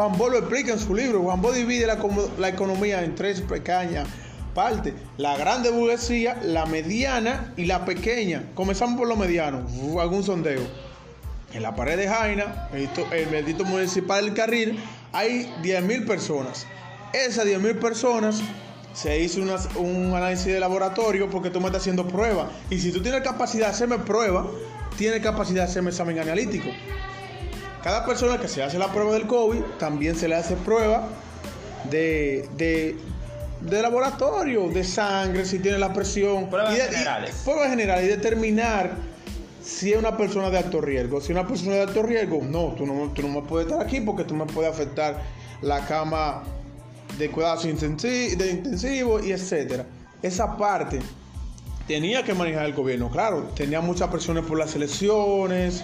Juan 0.02 0.18
Bo 0.18 0.30
lo 0.30 0.40
explica 0.40 0.74
en 0.74 0.80
su 0.80 0.96
libro. 0.96 1.22
Juan 1.22 1.44
Bo 1.44 1.52
divide 1.52 1.86
la, 1.86 2.50
economía 2.50 3.04
en 3.04 3.14
tres 3.14 3.40
pequeñas 3.40 4.08
partes. 4.56 4.96
La 5.18 5.38
grande 5.38 5.70
burguesía, 5.70 6.40
la 6.42 6.66
mediana 6.66 7.54
y 7.56 7.66
la 7.66 7.86
pequeña. 7.86 8.46
Comenzamos 8.56 8.98
por 8.98 9.08
lo 9.08 9.16
mediano. 9.16 9.64
Algún 10.00 10.24
sondeo. 10.24 10.64
En 11.54 11.62
la 11.62 11.76
pared 11.76 11.98
de 11.98 12.08
Jaina, 12.08 12.68
el 12.74 13.26
bendito 13.28 13.64
municipal 13.64 14.26
del 14.26 14.34
Carril, 14.34 14.80
hay 15.14 15.54
10.000 15.62 16.08
personas. 16.08 16.66
Esas 17.14 17.46
10.000 17.46 17.78
personas 17.78 18.42
se 18.94 19.20
hizo 19.20 19.40
un 19.76 20.16
análisis 20.16 20.48
de 20.48 20.60
laboratorio 20.60 21.30
porque 21.30 21.52
tú 21.52 21.60
me 21.60 21.68
estás 21.68 21.84
haciendo 21.84 22.08
pruebas. 22.08 22.48
Y 22.72 22.80
si 22.80 22.92
tú 22.92 23.04
tienes 23.04 23.22
capacidad 23.22 23.68
de 23.68 23.74
hacerme 23.74 24.00
prueba, 24.00 24.48
tienes 24.98 25.22
capacidad 25.22 25.66
de 25.66 25.70
hacerme 25.70 25.92
examen 25.92 26.18
analítico. 26.18 26.70
Cada 27.84 28.06
persona 28.06 28.38
que 28.38 28.48
se 28.48 28.62
hace 28.62 28.78
la 28.78 28.92
prueba 28.92 29.14
del 29.14 29.26
COVID, 29.26 29.62
también 29.80 30.16
se 30.16 30.28
le 30.28 30.36
hace 30.36 30.56
prueba 30.56 31.08
de, 31.90 32.48
de, 32.56 33.82
laboratorio, 33.82 34.70
de 34.70 34.84
sangre, 34.84 35.46
si 35.46 35.60
tiene 35.60 35.80
la 35.80 35.92
presión. 35.92 36.50
Pruebas 36.50 36.76
generales. 36.78 37.42
pruebas 37.44 37.70
generales 37.70 38.06
y 38.06 38.10
determinar 38.10 38.92
si 39.64 39.94
es 39.94 40.00
una 40.00 40.16
persona 40.16 40.50
de 40.50 40.60
alto 40.60 40.80
riesgo. 40.80 41.20
Si 41.22 41.32
es 41.32 41.38
una 41.38 41.48
persona 41.48 41.76
de 41.76 41.82
alto 41.82 42.04
riesgo, 42.04 42.42
no, 42.44 42.74
tú 42.78 42.86
no, 42.86 43.12
tú 43.14 43.24
no 43.24 43.42
me 43.42 43.48
puedes 43.48 43.68
estar 43.68 43.86
aquí 43.86 44.02
porque 44.02 44.24
tú 44.24 44.36
me 44.36 44.46
puedes 44.46 44.72
afectar 44.72 45.22
la 45.62 45.86
cama 45.86 46.44
de 47.18 47.30
cuidados 47.30 47.66
intensivos 47.66 49.26
y 49.26 49.32
etcétera. 49.32 49.86
Esa 50.22 50.56
parte 50.56 51.00
tenía 51.88 52.24
que 52.24 52.34
manejar 52.34 52.66
el 52.66 52.74
gobierno, 52.74 53.10
claro, 53.10 53.50
tenía 53.56 53.82
muchas 53.82 54.10
presiones 54.10 54.46
por 54.46 54.58
las 54.58 54.76
elecciones, 54.76 55.84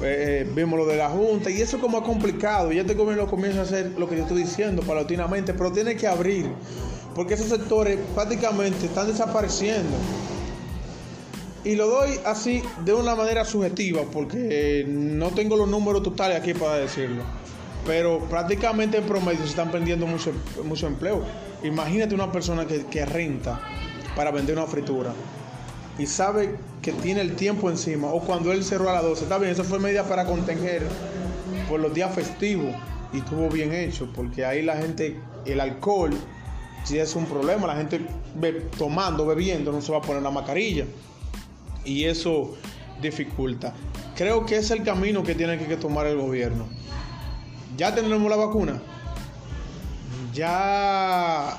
eh, 0.00 0.48
vimos 0.54 0.78
lo 0.78 0.86
de 0.86 0.96
la 0.96 1.08
Junta 1.08 1.50
y 1.50 1.60
eso 1.60 1.78
como 1.78 1.98
ha 1.98 2.04
complicado. 2.04 2.72
Y 2.72 2.78
este 2.78 2.94
gobierno 2.94 3.26
comienza 3.26 3.60
a 3.60 3.62
hacer 3.62 3.92
lo 3.98 4.08
que 4.08 4.16
yo 4.16 4.22
estoy 4.22 4.42
diciendo 4.42 4.82
paulatinamente, 4.82 5.54
pero 5.54 5.72
tiene 5.72 5.96
que 5.96 6.06
abrir, 6.06 6.46
porque 7.14 7.34
esos 7.34 7.48
sectores 7.48 7.98
prácticamente 8.14 8.86
están 8.86 9.08
desapareciendo. 9.08 9.96
Y 11.64 11.74
lo 11.74 11.88
doy 11.88 12.10
así 12.24 12.62
de 12.84 12.94
una 12.94 13.14
manera 13.14 13.44
subjetiva, 13.44 14.02
porque 14.12 14.86
no 14.88 15.30
tengo 15.30 15.56
los 15.56 15.68
números 15.68 16.02
totales 16.02 16.38
aquí 16.40 16.54
para 16.54 16.76
decirlo. 16.76 17.24
Pero 17.84 18.20
prácticamente 18.28 18.98
en 18.98 19.04
promedio 19.04 19.40
se 19.40 19.50
están 19.50 19.70
perdiendo 19.70 20.06
mucho, 20.06 20.32
mucho 20.64 20.86
empleo. 20.86 21.22
Imagínate 21.64 22.14
una 22.14 22.30
persona 22.30 22.66
que 22.66 23.04
renta 23.04 23.60
para 24.14 24.30
vender 24.30 24.56
una 24.56 24.66
fritura 24.66 25.12
y 25.98 26.06
sabe 26.06 26.56
que 26.80 26.92
tiene 26.92 27.20
el 27.20 27.34
tiempo 27.34 27.68
encima, 27.68 28.08
o 28.08 28.20
cuando 28.20 28.52
él 28.52 28.64
cerró 28.64 28.88
a 28.90 28.94
las 28.94 29.02
12, 29.02 29.24
está 29.24 29.38
bien, 29.38 29.52
eso 29.52 29.64
fue 29.64 29.78
medida 29.80 30.04
para 30.04 30.24
contener 30.24 30.82
por 31.68 31.80
los 31.80 31.92
días 31.92 32.14
festivos 32.14 32.74
y 33.12 33.18
estuvo 33.18 33.48
bien 33.48 33.74
hecho, 33.74 34.08
porque 34.14 34.44
ahí 34.44 34.62
la 34.62 34.76
gente, 34.76 35.18
el 35.44 35.60
alcohol, 35.60 36.12
si 36.84 36.98
es 36.98 37.14
un 37.16 37.26
problema, 37.26 37.66
la 37.66 37.76
gente 37.76 38.00
tomando, 38.78 39.26
bebiendo, 39.26 39.72
no 39.72 39.80
se 39.80 39.92
va 39.92 39.98
a 39.98 40.02
poner 40.02 40.22
la 40.22 40.30
mascarilla 40.30 40.86
y 41.84 42.04
eso 42.04 42.54
dificulta. 43.02 43.74
Creo 44.16 44.46
que 44.46 44.56
es 44.56 44.70
el 44.70 44.82
camino 44.82 45.22
que 45.22 45.34
tiene 45.34 45.58
que 45.58 45.76
tomar 45.76 46.06
el 46.06 46.16
gobierno. 46.16 46.66
Ya 47.76 47.94
tenemos 47.94 48.28
la 48.28 48.36
vacuna. 48.36 48.80
Ya 50.34 51.58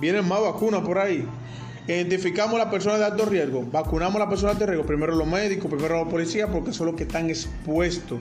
vienen 0.00 0.26
más 0.26 0.40
vacunas 0.40 0.80
por 0.82 0.98
ahí. 0.98 1.26
Identificamos 1.88 2.56
a 2.56 2.58
las 2.58 2.68
personas 2.68 2.98
de 2.98 3.06
alto 3.06 3.24
riesgo. 3.24 3.64
Vacunamos 3.72 4.16
a 4.16 4.18
las 4.18 4.28
personas 4.28 4.58
de 4.58 4.66
riesgo. 4.66 4.84
Primero 4.84 5.16
los 5.16 5.26
médicos, 5.26 5.70
primero 5.70 6.04
los 6.04 6.12
policías, 6.12 6.50
porque 6.52 6.70
son 6.74 6.88
los 6.88 6.96
que 6.96 7.04
están 7.04 7.30
expuestos. 7.30 8.20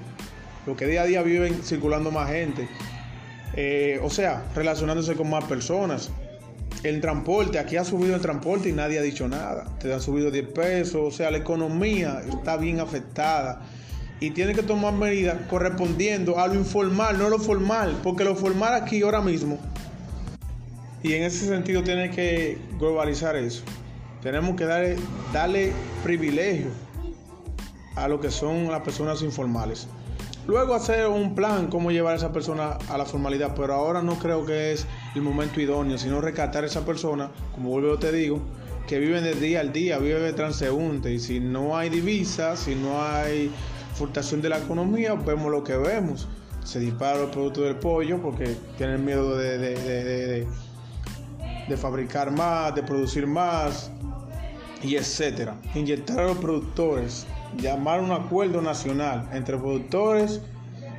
Los 0.65 0.77
que 0.77 0.85
día 0.87 1.01
a 1.01 1.05
día 1.05 1.21
viven 1.21 1.61
circulando 1.61 2.09
más 2.09 2.29
gente. 2.29 2.69
Eh, 3.57 3.99
o 4.01 4.09
sea, 4.09 4.45
relacionándose 4.55 5.15
con 5.15 5.29
más 5.29 5.43
personas. 5.43 6.11
El 6.83 7.01
transporte, 7.01 7.59
aquí 7.59 7.75
ha 7.75 7.83
subido 7.83 8.15
el 8.15 8.21
transporte 8.21 8.69
y 8.69 8.71
nadie 8.71 8.99
ha 8.99 9.01
dicho 9.01 9.27
nada. 9.27 9.65
Te 9.79 9.93
han 9.93 9.99
subido 9.99 10.31
10 10.31 10.47
pesos, 10.47 11.01
o 11.01 11.11
sea, 11.11 11.29
la 11.29 11.39
economía 11.39 12.21
está 12.25 12.55
bien 12.55 12.79
afectada. 12.79 13.63
Y 14.21 14.29
tiene 14.29 14.53
que 14.53 14.63
tomar 14.63 14.93
medidas 14.93 15.39
correspondiendo 15.49 16.39
a 16.39 16.47
lo 16.47 16.55
informal, 16.55 17.17
no 17.17 17.29
lo 17.29 17.37
formal, 17.37 17.99
porque 18.01 18.23
lo 18.23 18.33
formal 18.33 18.75
aquí 18.75 19.01
ahora 19.01 19.19
mismo. 19.19 19.59
Y 21.07 21.13
en 21.13 21.23
ese 21.23 21.47
sentido 21.47 21.83
tiene 21.83 22.11
que 22.11 22.57
globalizar 22.77 23.37
eso. 23.37 23.63
Tenemos 24.21 24.57
que 24.57 24.65
darle, 24.65 24.97
darle 25.31 25.71
privilegio 26.03 26.67
a 27.95 28.09
lo 28.09 28.19
que 28.19 28.29
son 28.29 28.69
las 28.69 28.81
personas 28.81 29.21
informales. 29.21 29.87
Luego 30.47 30.73
hacer 30.75 31.07
un 31.07 31.33
plan 31.33 31.67
cómo 31.67 31.91
llevar 31.91 32.11
a 32.11 32.17
esa 32.17 32.33
persona 32.33 32.77
a 32.89 32.97
la 32.97 33.05
formalidad, 33.05 33.55
pero 33.55 33.75
ahora 33.75 34.01
no 34.01 34.19
creo 34.19 34.45
que 34.45 34.73
es 34.73 34.85
el 35.15 35.21
momento 35.21 35.61
idóneo, 35.61 35.97
sino 35.97 36.19
rescatar 36.19 36.65
a 36.65 36.67
esa 36.67 36.85
persona, 36.85 37.31
como 37.55 37.69
vuelvo 37.69 37.97
te 37.97 38.11
digo, 38.11 38.41
que 38.85 38.99
viven 38.99 39.23
de 39.23 39.35
día 39.35 39.61
al 39.61 39.71
día, 39.71 39.99
vive 39.99 40.19
de 40.19 40.33
transeúnte, 40.33 41.13
y 41.13 41.19
si 41.19 41.39
no 41.39 41.77
hay 41.77 41.87
divisas, 41.87 42.59
si 42.59 42.75
no 42.75 43.01
hay 43.01 43.49
furtación 43.95 44.41
de 44.41 44.49
la 44.49 44.57
economía, 44.57 45.13
vemos 45.13 45.49
lo 45.51 45.63
que 45.63 45.77
vemos. 45.77 46.27
Se 46.65 46.81
dispara 46.81 47.23
el 47.23 47.29
producto 47.29 47.61
del 47.61 47.77
pollo 47.77 48.21
porque 48.21 48.57
tienen 48.77 49.05
miedo 49.05 49.37
de 49.37 50.45
fabricar 51.75 52.31
más, 52.31 52.73
de 52.75 52.83
producir 52.83 53.27
más, 53.27 53.91
y 54.81 54.95
etcétera. 54.95 55.55
Inyectar 55.75 56.19
a 56.19 56.23
los 56.23 56.37
productores 56.37 57.25
llamar 57.57 57.99
un 58.01 58.11
acuerdo 58.11 58.61
nacional 58.61 59.29
entre 59.33 59.57
productores 59.57 60.41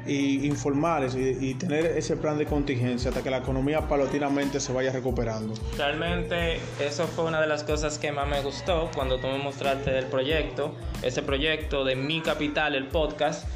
y 0.06 0.46
informales 0.46 1.14
y, 1.14 1.52
tener 1.54 1.84
ese 1.84 2.16
plan 2.16 2.38
de 2.38 2.46
contingencia 2.46 3.10
hasta 3.10 3.22
que 3.22 3.30
la 3.30 3.38
economía 3.38 3.86
paulatinamente 3.86 4.58
se 4.58 4.72
vaya 4.72 4.90
recuperando. 4.90 5.52
Realmente 5.76 6.60
eso 6.80 7.06
fue 7.06 7.24
una 7.24 7.42
de 7.42 7.46
las 7.46 7.62
cosas 7.62 7.98
que 7.98 8.10
más 8.10 8.26
me 8.26 8.40
gustó 8.40 8.90
cuando 8.94 9.18
tú 9.18 9.26
me 9.26 9.36
mostraste 9.36 9.98
el 9.98 10.06
proyecto, 10.06 10.74
ese 11.02 11.22
proyecto 11.22 11.84
de 11.84 11.94
Mi 11.94 12.22
Capital, 12.22 12.74
el 12.74 12.86
podcast, 12.86 13.46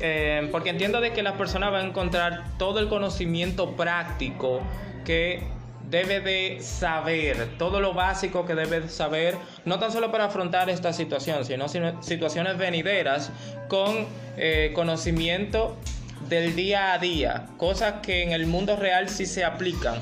eh, 0.00 0.46
porque 0.52 0.70
entiendo 0.70 1.00
de 1.00 1.14
que 1.14 1.22
las 1.22 1.34
personas 1.34 1.72
van 1.72 1.86
a 1.86 1.88
encontrar 1.88 2.44
todo 2.58 2.80
el 2.80 2.88
conocimiento 2.88 3.74
práctico 3.74 4.60
que 5.06 5.42
debe 5.94 6.18
de 6.18 6.60
saber, 6.60 7.50
todo 7.56 7.80
lo 7.80 7.94
básico 7.94 8.44
que 8.44 8.56
debe 8.56 8.88
saber, 8.88 9.36
no 9.64 9.78
tan 9.78 9.92
solo 9.92 10.10
para 10.10 10.24
afrontar 10.24 10.68
esta 10.68 10.92
situación, 10.92 11.44
sino, 11.44 11.68
situaciones 12.02 12.58
venideras 12.58 13.30
con 13.68 14.08
eh, 14.36 14.72
conocimiento 14.74 15.76
del 16.28 16.56
día 16.56 16.94
a 16.94 16.98
día, 16.98 17.46
cosas 17.58 17.94
que 18.02 18.24
en 18.24 18.32
el 18.32 18.46
mundo 18.46 18.74
real 18.74 19.08
sí 19.08 19.24
se 19.24 19.44
aplican. 19.44 19.94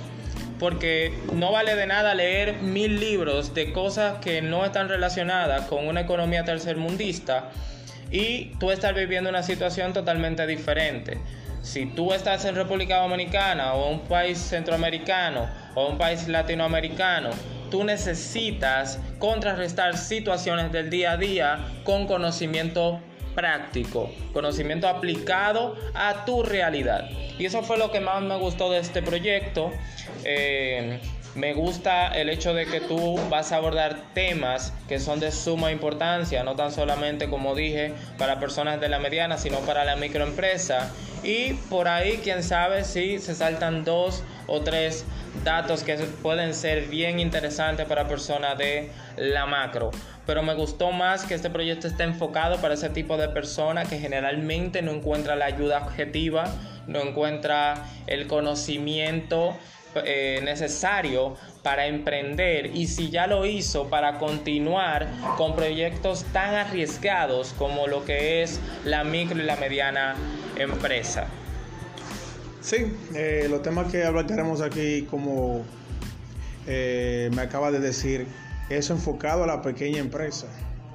Porque 0.59 1.13
no 1.35 1.53
vale 1.53 1.75
de 1.75 1.87
nada 1.87 2.15
leer 2.15 2.63
mil 2.63 2.99
libros 2.99 3.53
de 3.53 3.73
cosas 3.73 4.19
que 4.21 4.41
no 4.41 4.65
están 4.65 4.89
relacionadas 4.89 5.67
con 5.67 5.87
una 5.89 6.03
economía 6.03 6.45
tercermundista 6.45 7.51
y 8.11 8.55
tú 8.61 8.71
estar 8.71 8.95
viviendo 8.95 9.29
una 9.29 9.43
situación 9.43 9.93
totalmente 9.93 10.47
diferente. 10.47 11.19
Si 11.63 11.87
tú 11.87 12.13
estás 12.13 12.45
en 12.45 12.57
República 12.57 12.99
Dominicana 12.99 13.75
o 13.75 13.91
un 13.91 14.01
país 14.01 14.37
centroamericano 14.37 15.49
o 15.75 15.89
un 15.89 15.97
país 15.97 16.27
latinoamericano, 16.27 17.31
tú 17.71 17.85
necesitas 17.85 18.99
contrarrestar 19.21 19.97
situaciones 19.97 20.73
del 20.73 20.91
día 20.91 21.13
a 21.13 21.17
día 21.17 21.65
con 21.85 22.07
conocimiento 22.07 23.01
práctico, 23.37 24.11
conocimiento 24.33 24.89
aplicado 24.89 25.77
a 25.95 26.25
tu 26.25 26.43
realidad. 26.43 27.09
Y 27.39 27.47
eso 27.47 27.63
fue 27.63 27.79
lo 27.79 27.91
que 27.93 28.01
más 28.01 28.21
me 28.23 28.37
gustó 28.37 28.71
de 28.71 28.81
este 28.81 29.01
proyecto. 29.01 29.71
Eh, 30.25 31.01
Me 31.35 31.55
gusta 31.55 32.09
el 32.09 32.29
hecho 32.29 32.53
de 32.53 32.67
que 32.67 32.81
tú 32.81 33.19
vas 33.31 33.53
a 33.53 33.57
abordar 33.57 33.97
temas 34.13 34.75
que 34.87 34.99
son 34.99 35.19
de 35.19 35.33
suma 35.33 35.73
importancia, 35.73 36.45
no 36.45 36.57
tan 36.57 36.71
solamente 36.71 37.31
como 37.31 37.55
dije 37.55 37.95
para 38.19 38.39
personas 38.39 38.79
de 38.83 38.91
la 38.91 38.99
mediana, 38.99 39.39
sino 39.39 39.61
para 39.61 39.85
la 39.87 39.97
microempresa. 39.97 40.93
Y 41.23 41.55
por 41.71 41.89
ahí, 41.89 42.21
quién 42.23 42.43
sabe 42.43 42.85
si 42.85 43.19
se 43.19 43.35
saltan 43.35 43.83
dos 43.83 44.23
o 44.47 44.61
tres 44.61 45.07
datos 45.43 45.85
que 45.85 45.97
pueden 45.97 46.53
ser 46.53 46.89
bien 46.89 47.19
interesantes 47.19 47.87
para 47.87 48.09
personas 48.09 48.59
de 48.59 48.91
la 49.17 49.47
macro. 49.47 49.91
Pero 50.27 50.43
me 50.43 50.53
gustó 50.53 50.93
más 50.93 51.25
que 51.25 51.35
este 51.35 51.49
proyecto 51.49 51.87
esté 51.87 52.03
enfocado 52.03 52.59
para 52.59 52.75
ese 52.75 52.91
tipo 52.91 53.17
de 53.17 53.29
personas 53.29 53.89
que 53.89 53.99
generalmente 53.99 54.83
no 54.83 54.93
encuentra 54.93 55.35
la 55.35 55.47
ayuda 55.47 55.79
objetiva, 55.79 56.45
no 56.87 57.01
encuentra 57.01 57.87
el 58.07 58.27
conocimiento 58.27 59.57
eh, 59.95 60.41
necesario 60.43 61.37
para 61.63 61.87
emprender 61.87 62.67
y 62.75 62.87
si 62.87 63.11
ya 63.11 63.27
lo 63.27 63.47
hizo 63.47 63.89
para 63.89 64.19
continuar 64.19 65.09
con 65.37 65.55
proyectos 65.55 66.25
tan 66.33 66.55
arriesgados 66.55 67.55
como 67.59 67.87
lo 67.87 68.05
que 68.05 68.43
es 68.43 68.61
la 68.85 69.05
micro 69.05 69.39
y 69.39 69.45
la 69.45 69.57
mediana 69.57 70.17
empresa. 70.57 71.27
Sí, 72.61 72.97
eh, 73.15 73.47
los 73.51 73.63
temas 73.63 73.91
que 73.91 74.05
hablaremos 74.05 74.61
aquí, 74.61 75.03
como 75.11 75.65
eh, 76.67 77.29
me 77.35 77.43
acaba 77.43 77.73
de 77.73 77.81
decir, 77.81 78.27
es 78.71 78.89
enfocado 78.91 79.45
a 79.45 79.47
la 79.47 79.63
pequeña 79.63 79.99
empresa, 79.99 80.47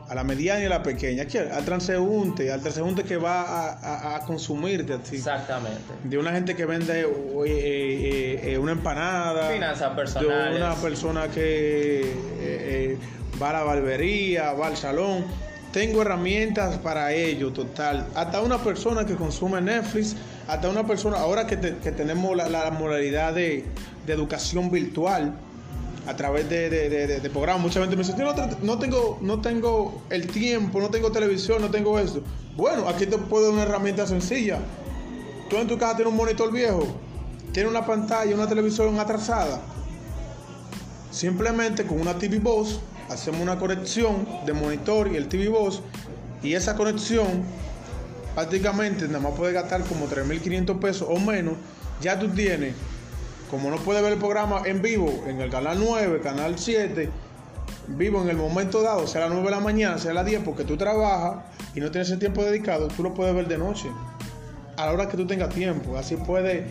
a 0.07 0.15
la 0.15 0.23
mediana 0.23 0.61
y 0.61 0.65
a 0.65 0.69
la 0.69 0.83
pequeña, 0.83 1.25
al 1.53 1.65
transeúnte, 1.65 2.51
al 2.51 2.61
transeúnte 2.61 3.03
que 3.03 3.17
va 3.17 3.41
a, 3.41 4.15
a, 4.15 4.19
consumirte 4.21 4.95
Exactamente. 5.11 5.93
De 6.03 6.17
una 6.17 6.31
gente 6.31 6.55
que 6.55 6.65
vende 6.65 7.05
eh, 7.45 8.57
una 8.59 8.71
empanada. 8.71 9.51
Finanzas 9.51 9.93
personales. 9.95 10.53
De 10.53 10.65
una 10.65 10.75
persona 10.75 11.27
que 11.27 12.97
va 13.41 13.49
a 13.49 13.53
la 13.53 13.63
barbería, 13.63 14.53
va 14.53 14.67
al 14.67 14.77
salón. 14.77 15.25
Tengo 15.71 16.01
herramientas 16.01 16.77
para 16.77 17.13
ello, 17.13 17.51
total. 17.51 18.07
Hasta 18.15 18.41
una 18.41 18.57
persona 18.57 19.05
que 19.05 19.15
consume 19.15 19.61
Netflix 19.61 20.15
hasta 20.47 20.69
una 20.69 20.87
persona, 20.87 21.17
ahora 21.17 21.45
que, 21.45 21.57
tenemos 21.57 22.35
la, 22.35 22.71
modalidad 22.71 23.33
de, 23.33 23.65
educación 24.07 24.71
virtual 24.71 25.33
a 26.07 26.15
través 26.15 26.49
de, 26.49 27.29
programas, 27.33 27.61
mucha 27.61 27.81
gente 27.81 27.95
me 27.97 28.03
dice, 28.03 28.15
no, 28.17 28.33
no, 28.63 28.79
tengo, 28.79 29.17
no 29.21 29.41
tengo 29.41 30.01
el 30.09 30.27
tiempo, 30.27 30.79
no 30.79 30.89
tengo 30.89 31.11
televisión, 31.11 31.61
no 31.61 31.69
tengo 31.69 31.99
esto. 31.99 32.23
Bueno, 32.55 32.87
aquí 32.87 33.05
te 33.05 33.17
puedo 33.17 33.45
dar 33.45 33.53
una 33.53 33.63
herramienta 33.63 34.07
sencilla. 34.07 34.59
Tú 35.49 35.57
en 35.57 35.67
tu 35.67 35.77
casa 35.77 35.97
tienes 35.97 36.11
un 36.11 36.17
monitor 36.17 36.51
viejo, 36.51 36.87
tienes 37.51 37.69
una 37.69 37.85
pantalla, 37.85 38.33
una 38.33 38.47
televisión 38.47 38.97
atrasada. 38.99 39.61
Simplemente 41.11 41.85
con 41.85 41.99
una 41.99 42.17
TV 42.17 42.39
Box 42.39 42.79
hacemos 43.09 43.41
una 43.41 43.59
conexión 43.59 44.27
de 44.45 44.53
monitor 44.53 45.11
y 45.11 45.17
el 45.17 45.27
TV 45.27 45.49
Box 45.49 45.81
y 46.41 46.53
esa 46.53 46.75
conexión 46.75 47.43
prácticamente 48.33 49.07
nada 49.07 49.19
más 49.19 49.33
puedes 49.33 49.53
gastar 49.53 49.83
como 49.83 50.07
3.500 50.07 50.79
pesos 50.79 51.07
o 51.09 51.19
menos, 51.19 51.55
ya 52.01 52.19
tú 52.19 52.29
tienes, 52.29 52.75
como 53.49 53.69
no 53.69 53.77
puedes 53.77 54.03
ver 54.03 54.13
el 54.13 54.19
programa 54.19 54.61
en 54.65 54.81
vivo 54.81 55.23
en 55.27 55.41
el 55.41 55.49
canal 55.49 55.77
9, 55.79 56.19
canal 56.21 56.57
7, 56.57 57.09
vivo 57.87 58.21
en 58.21 58.29
el 58.29 58.37
momento 58.37 58.81
dado, 58.81 59.07
sea 59.07 59.21
a 59.21 59.25
las 59.25 59.33
9 59.33 59.49
de 59.49 59.55
la 59.55 59.61
mañana, 59.61 59.97
sea 59.97 60.11
a 60.11 60.15
las 60.15 60.25
10, 60.25 60.41
porque 60.43 60.63
tú 60.63 60.77
trabajas 60.77 61.45
y 61.73 61.79
no 61.79 61.91
tienes 61.91 62.09
el 62.11 62.19
tiempo 62.19 62.43
dedicado, 62.43 62.87
tú 62.89 63.03
lo 63.03 63.13
puedes 63.13 63.33
ver 63.33 63.47
de 63.47 63.57
noche, 63.57 63.89
a 64.75 64.85
la 64.85 64.91
hora 64.91 65.07
que 65.07 65.17
tú 65.17 65.25
tengas 65.25 65.53
tiempo. 65.53 65.97
Así 65.97 66.15
puedes 66.15 66.65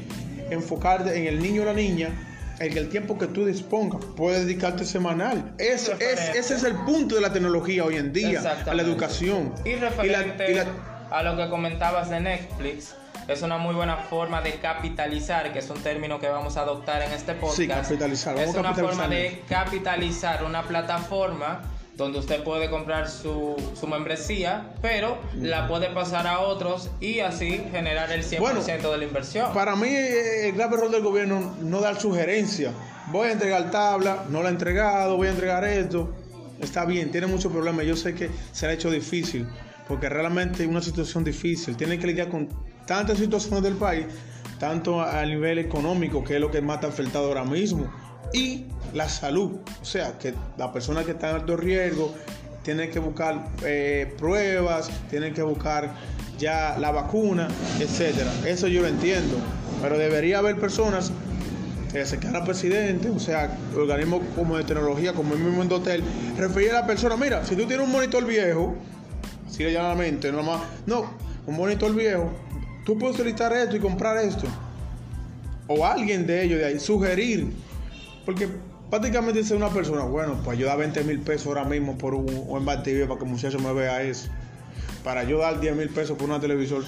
enfocarte 0.50 1.16
en 1.16 1.26
el 1.26 1.40
niño 1.40 1.62
o 1.62 1.64
la 1.64 1.72
niña 1.72 2.10
en 2.58 2.76
el 2.76 2.88
tiempo 2.88 3.18
que 3.18 3.26
tú 3.26 3.44
dispongas, 3.44 4.02
puedes 4.16 4.46
dedicarte 4.46 4.84
semanal. 4.84 5.52
Ese, 5.58 5.92
es, 6.00 6.34
ese 6.34 6.54
es 6.54 6.64
el 6.64 6.74
punto 6.74 7.14
de 7.14 7.20
la 7.20 7.32
tecnología 7.32 7.84
hoy 7.84 7.96
en 7.96 8.12
día, 8.12 8.40
a 8.66 8.74
la 8.74 8.82
educación. 8.82 9.52
Y, 9.64 9.74
referente... 9.74 10.50
y 10.50 10.54
la, 10.54 10.64
a 11.10 11.22
lo 11.22 11.36
que 11.36 11.48
comentabas 11.50 12.08
de 12.08 12.20
Netflix, 12.20 12.94
es 13.28 13.42
una 13.42 13.58
muy 13.58 13.74
buena 13.74 13.96
forma 13.96 14.40
de 14.40 14.54
capitalizar, 14.54 15.52
que 15.52 15.58
es 15.58 15.70
un 15.70 15.80
término 15.80 16.18
que 16.20 16.28
vamos 16.28 16.56
a 16.56 16.60
adoptar 16.60 17.02
en 17.02 17.12
este 17.12 17.34
podcast. 17.34 17.56
Sí, 17.56 17.66
capitalizar. 17.66 18.38
es 18.38 18.54
una 18.54 18.74
forma 18.74 19.08
de 19.08 19.42
capitalizar 19.48 20.44
una 20.44 20.62
plataforma 20.62 21.62
donde 21.96 22.18
usted 22.18 22.44
puede 22.44 22.68
comprar 22.68 23.08
su, 23.08 23.56
su 23.78 23.86
membresía, 23.86 24.74
pero 24.82 25.18
la 25.40 25.66
puede 25.66 25.88
pasar 25.88 26.26
a 26.26 26.40
otros 26.40 26.90
y 27.00 27.20
así 27.20 27.62
generar 27.70 28.12
el 28.12 28.22
100% 28.22 28.90
de 28.90 28.98
la 28.98 29.04
inversión. 29.04 29.52
Para 29.54 29.74
mí, 29.76 29.88
el 29.88 30.52
grave 30.52 30.76
error 30.76 30.90
del 30.90 31.02
gobierno 31.02 31.54
no 31.62 31.80
dar 31.80 31.98
sugerencia. 31.98 32.72
Voy 33.10 33.28
a 33.28 33.32
entregar 33.32 33.70
tabla, 33.70 34.24
no 34.28 34.42
la 34.42 34.50
he 34.50 34.52
entregado, 34.52 35.16
voy 35.16 35.28
a 35.28 35.30
entregar 35.30 35.64
esto. 35.64 36.12
Está 36.60 36.84
bien, 36.84 37.10
tiene 37.10 37.28
muchos 37.28 37.50
problemas. 37.50 37.86
Yo 37.86 37.96
sé 37.96 38.14
que 38.14 38.30
se 38.52 38.66
ha 38.66 38.72
hecho 38.72 38.90
difícil 38.90 39.46
porque 39.88 40.08
realmente 40.08 40.64
es 40.64 40.68
una 40.68 40.82
situación 40.82 41.24
difícil. 41.24 41.76
Tienen 41.76 41.98
que 41.98 42.06
lidiar 42.06 42.28
con 42.28 42.48
tantas 42.86 43.18
situaciones 43.18 43.62
del 43.62 43.74
país, 43.74 44.06
tanto 44.58 45.00
a 45.00 45.24
nivel 45.24 45.58
económico, 45.58 46.24
que 46.24 46.36
es 46.36 46.40
lo 46.40 46.50
que 46.50 46.60
más 46.60 46.76
está 46.76 46.88
afectado 46.88 47.26
ahora 47.26 47.44
mismo, 47.44 47.92
y 48.32 48.66
la 48.94 49.08
salud. 49.08 49.58
O 49.80 49.84
sea, 49.84 50.18
que 50.18 50.34
la 50.56 50.72
persona 50.72 51.04
que 51.04 51.12
está 51.12 51.30
en 51.30 51.36
alto 51.36 51.56
riesgo 51.56 52.14
tiene 52.62 52.88
que 52.88 52.98
buscar 52.98 53.48
eh, 53.64 54.14
pruebas, 54.18 54.90
tienen 55.10 55.34
que 55.34 55.42
buscar 55.42 55.94
ya 56.38 56.76
la 56.78 56.90
vacuna, 56.90 57.48
etcétera. 57.78 58.30
Eso 58.46 58.66
yo 58.68 58.82
lo 58.82 58.88
entiendo. 58.88 59.36
Pero 59.82 59.98
debería 59.98 60.38
haber 60.38 60.58
personas 60.58 61.12
que 61.92 62.04
se 62.04 62.18
quedan 62.18 62.44
presidente, 62.44 63.08
o 63.08 63.18
sea, 63.18 63.56
organismos 63.76 64.22
como 64.34 64.56
de 64.56 64.64
tecnología, 64.64 65.12
como 65.12 65.34
el 65.34 65.40
mismo 65.40 65.62
Endotel, 65.62 66.02
referir 66.36 66.70
a 66.72 66.80
la 66.80 66.86
persona, 66.86 67.16
mira, 67.16 67.44
si 67.44 67.54
tú 67.56 67.66
tienes 67.66 67.86
un 67.86 67.92
monitor 67.92 68.24
viejo, 68.26 68.74
así 69.46 69.62
llanamente, 69.64 70.32
no 70.32 70.42
más, 70.42 70.60
no, 70.86 71.10
un 71.46 71.56
monitor 71.56 71.94
viejo, 71.94 72.30
tú 72.86 72.96
puedes 72.96 73.16
solicitar 73.16 73.52
esto 73.52 73.76
y 73.76 73.80
comprar 73.80 74.16
esto. 74.16 74.46
O 75.66 75.84
alguien 75.84 76.24
de 76.26 76.44
ellos 76.44 76.60
de 76.60 76.66
ahí, 76.66 76.78
sugerir, 76.78 77.52
porque 78.24 78.48
prácticamente 78.88 79.40
dice 79.40 79.56
una 79.56 79.68
persona, 79.68 80.04
bueno, 80.04 80.40
pues 80.44 80.56
yo 80.56 80.66
da 80.66 80.76
20 80.76 81.02
mil 81.02 81.18
pesos 81.18 81.48
ahora 81.48 81.64
mismo 81.64 81.98
por 81.98 82.14
un, 82.14 82.26
un 82.48 82.64
para 82.64 82.82
que 82.84 83.02
el 83.02 83.24
muchacho 83.24 83.58
me 83.58 83.72
vea 83.72 84.02
eso. 84.02 84.28
Para 85.02 85.24
yo 85.24 85.38
dar 85.38 85.58
10 85.58 85.76
mil 85.76 85.88
pesos 85.88 86.16
por 86.16 86.28
una 86.28 86.40
televisor. 86.40 86.84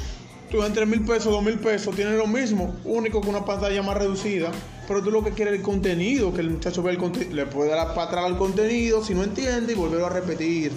Tú 0.51 0.63
en 0.63 0.73
3 0.73 0.87
mil 0.87 1.05
pesos, 1.05 1.33
2 1.33 1.43
mil 1.43 1.59
pesos, 1.59 1.95
tienes 1.95 2.17
lo 2.17 2.29
mismo, 2.29 2.75
único 2.85 3.21
que 3.21 3.29
una 3.29 3.45
pantalla 3.45 3.83
más 3.83 3.99
reducida, 3.99 4.51
pero 4.87 5.03
tú 5.03 5.11
lo 5.11 5.23
que 5.23 5.33
quieres 5.33 5.55
es 5.55 5.59
el 5.59 5.65
contenido, 5.65 6.33
que 6.33 6.41
el 6.41 6.51
muchacho 6.51 6.83
vea 6.83 6.93
el 6.93 6.99
contenido, 6.99 7.35
le 7.35 7.47
puede 7.47 7.71
dar 7.71 7.89
para 7.89 8.05
atrás 8.05 8.25
al 8.25 8.39
contenido 8.39 9.05
si 9.05 9.15
no 9.15 9.25
entiende 9.25 9.73
y 9.73 9.77
volverlo 9.77 10.07
a 10.07 10.11
repetir. 10.11 10.71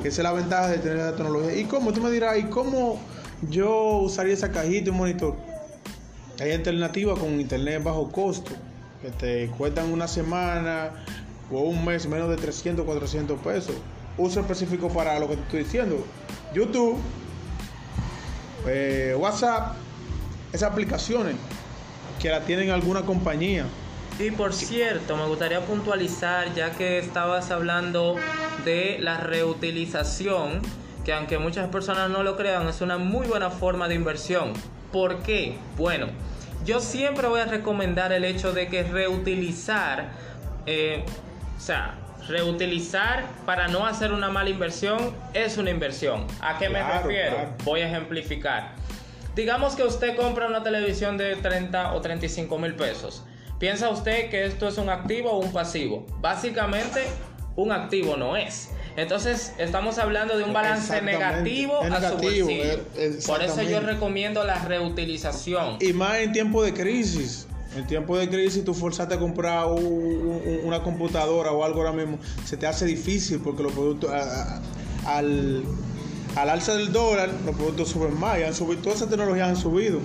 Esa 0.00 0.08
es 0.08 0.18
la 0.18 0.32
ventaja 0.32 0.68
de 0.68 0.78
tener 0.78 0.98
la 0.98 1.16
tecnología. 1.16 1.56
¿Y 1.56 1.64
cómo? 1.64 1.92
Tú 1.92 2.02
me 2.02 2.10
dirás, 2.10 2.38
¿y 2.38 2.44
cómo 2.44 3.00
yo 3.42 3.98
usaría 3.98 4.34
esa 4.34 4.50
cajita 4.50 4.86
y 4.86 4.90
un 4.90 4.96
monitor? 4.96 5.36
Hay 6.40 6.52
alternativas 6.52 7.18
con 7.18 7.40
internet 7.40 7.82
bajo 7.82 8.10
costo, 8.10 8.52
que 9.02 9.10
te 9.10 9.48
cuestan 9.56 9.92
una 9.92 10.08
semana 10.08 11.04
o 11.50 11.60
un 11.60 11.84
mes 11.84 12.06
menos 12.06 12.28
de 12.28 12.36
300, 12.36 12.84
400 12.84 13.40
pesos. 13.40 13.74
Uso 14.18 14.40
específico 14.40 14.88
para 14.88 15.18
lo 15.18 15.28
que 15.28 15.36
te 15.36 15.42
estoy 15.42 15.64
diciendo. 15.64 16.04
YouTube, 16.54 16.98
eh, 18.66 19.14
WhatsApp, 19.18 19.76
esas 20.52 20.72
aplicaciones 20.72 21.36
que 22.20 22.30
la 22.30 22.40
tienen 22.40 22.70
alguna 22.70 23.02
compañía. 23.02 23.66
Y 24.18 24.30
por 24.30 24.54
cierto, 24.54 25.16
me 25.16 25.26
gustaría 25.26 25.60
puntualizar, 25.60 26.54
ya 26.54 26.70
que 26.72 26.98
estabas 26.98 27.50
hablando 27.50 28.16
de 28.64 28.96
la 29.00 29.18
reutilización, 29.18 30.62
que 31.06 31.12
aunque 31.12 31.38
muchas 31.38 31.68
personas 31.68 32.10
no 32.10 32.24
lo 32.24 32.36
crean, 32.36 32.66
es 32.66 32.80
una 32.80 32.98
muy 32.98 33.28
buena 33.28 33.48
forma 33.48 33.86
de 33.86 33.94
inversión. 33.94 34.52
¿Por 34.90 35.22
qué? 35.22 35.56
Bueno, 35.76 36.08
yo 36.64 36.80
siempre 36.80 37.28
voy 37.28 37.38
a 37.38 37.44
recomendar 37.44 38.12
el 38.12 38.24
hecho 38.24 38.52
de 38.52 38.66
que 38.66 38.82
reutilizar, 38.82 40.08
eh, 40.66 41.04
o 41.56 41.60
sea, 41.60 41.94
reutilizar 42.26 43.22
para 43.46 43.68
no 43.68 43.86
hacer 43.86 44.12
una 44.12 44.30
mala 44.30 44.50
inversión 44.50 45.14
es 45.32 45.58
una 45.58 45.70
inversión. 45.70 46.26
¿A 46.40 46.58
qué 46.58 46.68
me 46.68 46.82
refiero? 46.82 47.54
Voy 47.62 47.82
a 47.82 47.86
ejemplificar. 47.86 48.72
Digamos 49.36 49.76
que 49.76 49.84
usted 49.84 50.16
compra 50.16 50.48
una 50.48 50.64
televisión 50.64 51.16
de 51.16 51.36
30 51.36 51.92
o 51.92 52.00
35 52.00 52.58
mil 52.58 52.74
pesos 52.74 53.22
¿Piensa 53.60 53.90
usted 53.90 54.28
que 54.28 54.44
esto 54.44 54.66
es 54.66 54.76
un 54.76 54.90
activo 54.90 55.30
o 55.30 55.38
un 55.38 55.52
pasivo? 55.52 56.04
Básicamente, 56.20 57.04
un 57.54 57.70
activo 57.70 58.16
no 58.16 58.36
es. 58.36 58.72
Entonces, 58.96 59.52
estamos 59.58 59.98
hablando 59.98 60.38
de 60.38 60.44
un 60.44 60.54
balance 60.54 61.02
negativo, 61.02 61.82
a 61.82 62.10
su 62.10 62.16
bolsillo. 62.16 62.48
Eh, 62.94 63.18
Por 63.26 63.42
eso 63.42 63.62
yo 63.62 63.80
recomiendo 63.80 64.42
la 64.44 64.64
reutilización. 64.64 65.76
Y 65.80 65.92
más 65.92 66.16
en 66.18 66.32
tiempo 66.32 66.62
de 66.62 66.72
crisis. 66.72 67.46
En 67.76 67.86
tiempo 67.86 68.16
de 68.16 68.26
crisis, 68.30 68.64
tú 68.64 68.72
forzaste 68.72 69.14
a 69.14 69.18
comprar 69.18 69.66
una 69.66 70.82
computadora 70.82 71.52
o 71.52 71.62
algo 71.62 71.80
ahora 71.80 71.92
mismo, 71.92 72.18
se 72.46 72.56
te 72.56 72.66
hace 72.66 72.86
difícil 72.86 73.38
porque 73.40 73.62
los 73.62 73.72
productos, 73.72 74.10
al, 75.04 75.62
al 76.36 76.50
alza 76.50 76.74
del 76.74 76.90
dólar, 76.90 77.28
los 77.44 77.54
productos 77.54 77.90
suben 77.90 78.18
más, 78.18 78.38
y 78.38 78.44
han 78.44 78.54
subido, 78.54 78.80
todas 78.80 78.96
esas 78.98 79.10
tecnologías 79.10 79.48
han 79.48 79.56
subido. 79.56 79.98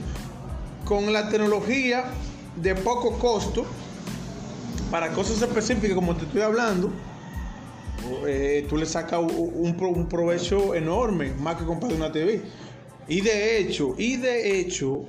Con 0.84 1.14
la 1.14 1.30
tecnología 1.30 2.06
de 2.58 2.76
poco 2.76 3.18
costo, 3.18 3.66
para 4.90 5.14
cosas 5.14 5.42
específicas 5.42 5.96
como 5.96 6.14
te 6.18 6.26
estoy 6.26 6.42
hablando, 6.42 6.92
eh, 8.28 8.66
tú 8.70 8.78
le 8.78 8.86
sacas 8.86 9.20
un, 9.20 9.76
un, 9.80 10.10
provecho 10.10 10.76
enorme, 10.76 11.32
más 11.40 11.58
que 11.58 11.66
comprar 11.66 11.94
una 11.94 12.12
TV. 12.12 12.42
Y 13.08 13.22
de 13.22 13.58
hecho, 13.58 13.96
y 13.98 14.18
de 14.18 14.60
hecho, 14.60 15.06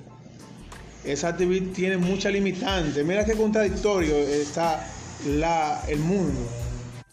esa 1.04 1.36
TV 1.36 1.60
tiene 1.72 1.96
muchas 1.96 2.32
limitantes. 2.32 3.04
Mira 3.04 3.24
qué 3.24 3.34
contradictorio 3.34 4.16
está 4.16 4.86
la, 5.26 5.82
el 5.88 5.98
mundo. 5.98 6.40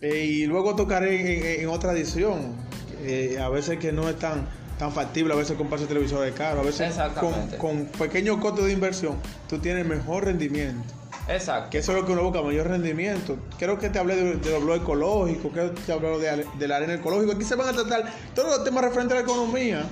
Eh, 0.01 0.25
y 0.25 0.45
luego 0.45 0.75
tocaré 0.75 1.61
en, 1.61 1.69
otra 1.69 1.91
edición. 1.93 2.55
Eh, 3.01 3.37
a 3.41 3.49
veces 3.49 3.77
que 3.79 3.91
no 3.91 4.09
es 4.09 4.17
tan, 4.17 4.47
tan 4.77 4.91
factible, 4.91 5.33
a 5.33 5.37
veces 5.37 5.57
comprarse 5.57 5.85
televisores 5.85 6.33
caro, 6.33 6.61
a 6.61 6.63
veces 6.63 6.95
con, 7.19 7.33
con 7.57 7.85
pequeño 7.85 8.39
costo 8.39 8.63
de 8.65 8.73
inversión, 8.73 9.15
tú 9.47 9.59
tienes 9.59 9.85
mejor 9.85 10.25
rendimiento. 10.25 10.98
Exacto. 11.29 11.69
Que 11.69 11.77
eso 11.77 11.91
es 11.91 11.99
lo 11.99 12.05
que 12.05 12.13
uno 12.13 12.23
busca, 12.23 12.41
mayor 12.41 12.67
rendimiento. 12.67 13.37
Creo 13.57 13.77
que 13.77 13.89
te 13.89 13.99
hablé 13.99 14.15
de, 14.15 14.35
de 14.37 14.51
los 14.51 14.63
blogs 14.63 14.81
ecológicos, 14.81 15.51
creo 15.53 15.73
que 15.73 15.81
te 15.81 15.91
hablé 15.91 16.17
de, 16.17 16.45
de, 16.57 16.67
la 16.67 16.77
arena 16.77 16.95
ecológica. 16.95 17.33
Aquí 17.33 17.43
se 17.43 17.55
van 17.55 17.69
a 17.69 17.73
tratar 17.73 18.11
todos 18.33 18.49
los 18.49 18.63
temas 18.63 18.83
referentes 18.83 19.17
a 19.17 19.21
la 19.21 19.25
economía. 19.25 19.83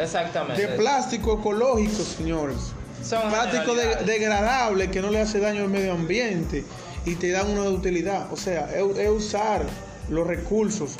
Exactamente. 0.00 0.66
De 0.66 0.76
plástico 0.76 1.38
ecológico, 1.40 2.02
señores. 2.02 2.72
Son 3.02 3.28
plástico 3.30 3.74
degradable 3.74 4.90
que 4.90 5.00
no 5.00 5.10
le 5.10 5.20
hace 5.20 5.38
daño 5.38 5.62
al 5.62 5.68
medio 5.68 5.92
ambiente 5.92 6.64
y 7.04 7.14
te 7.14 7.30
dan 7.30 7.48
una 7.50 7.70
utilidad. 7.70 8.32
O 8.32 8.36
sea, 8.36 8.68
es, 8.74 9.10
usar 9.10 9.64
los 10.08 10.26
recursos 10.26 10.96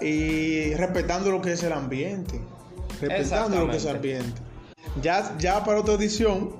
y 0.00 0.74
respetando 0.74 1.30
lo 1.30 1.40
que 1.40 1.52
es 1.52 1.62
el 1.62 1.72
ambiente. 1.72 2.40
Respetando 3.00 3.60
lo 3.64 3.70
que 3.70 3.76
es 3.76 3.84
el 3.84 3.96
ambiente. 3.96 4.40
Ya, 5.00 5.36
ya 5.38 5.64
para 5.64 5.80
otra 5.80 5.94
edición, 5.94 6.50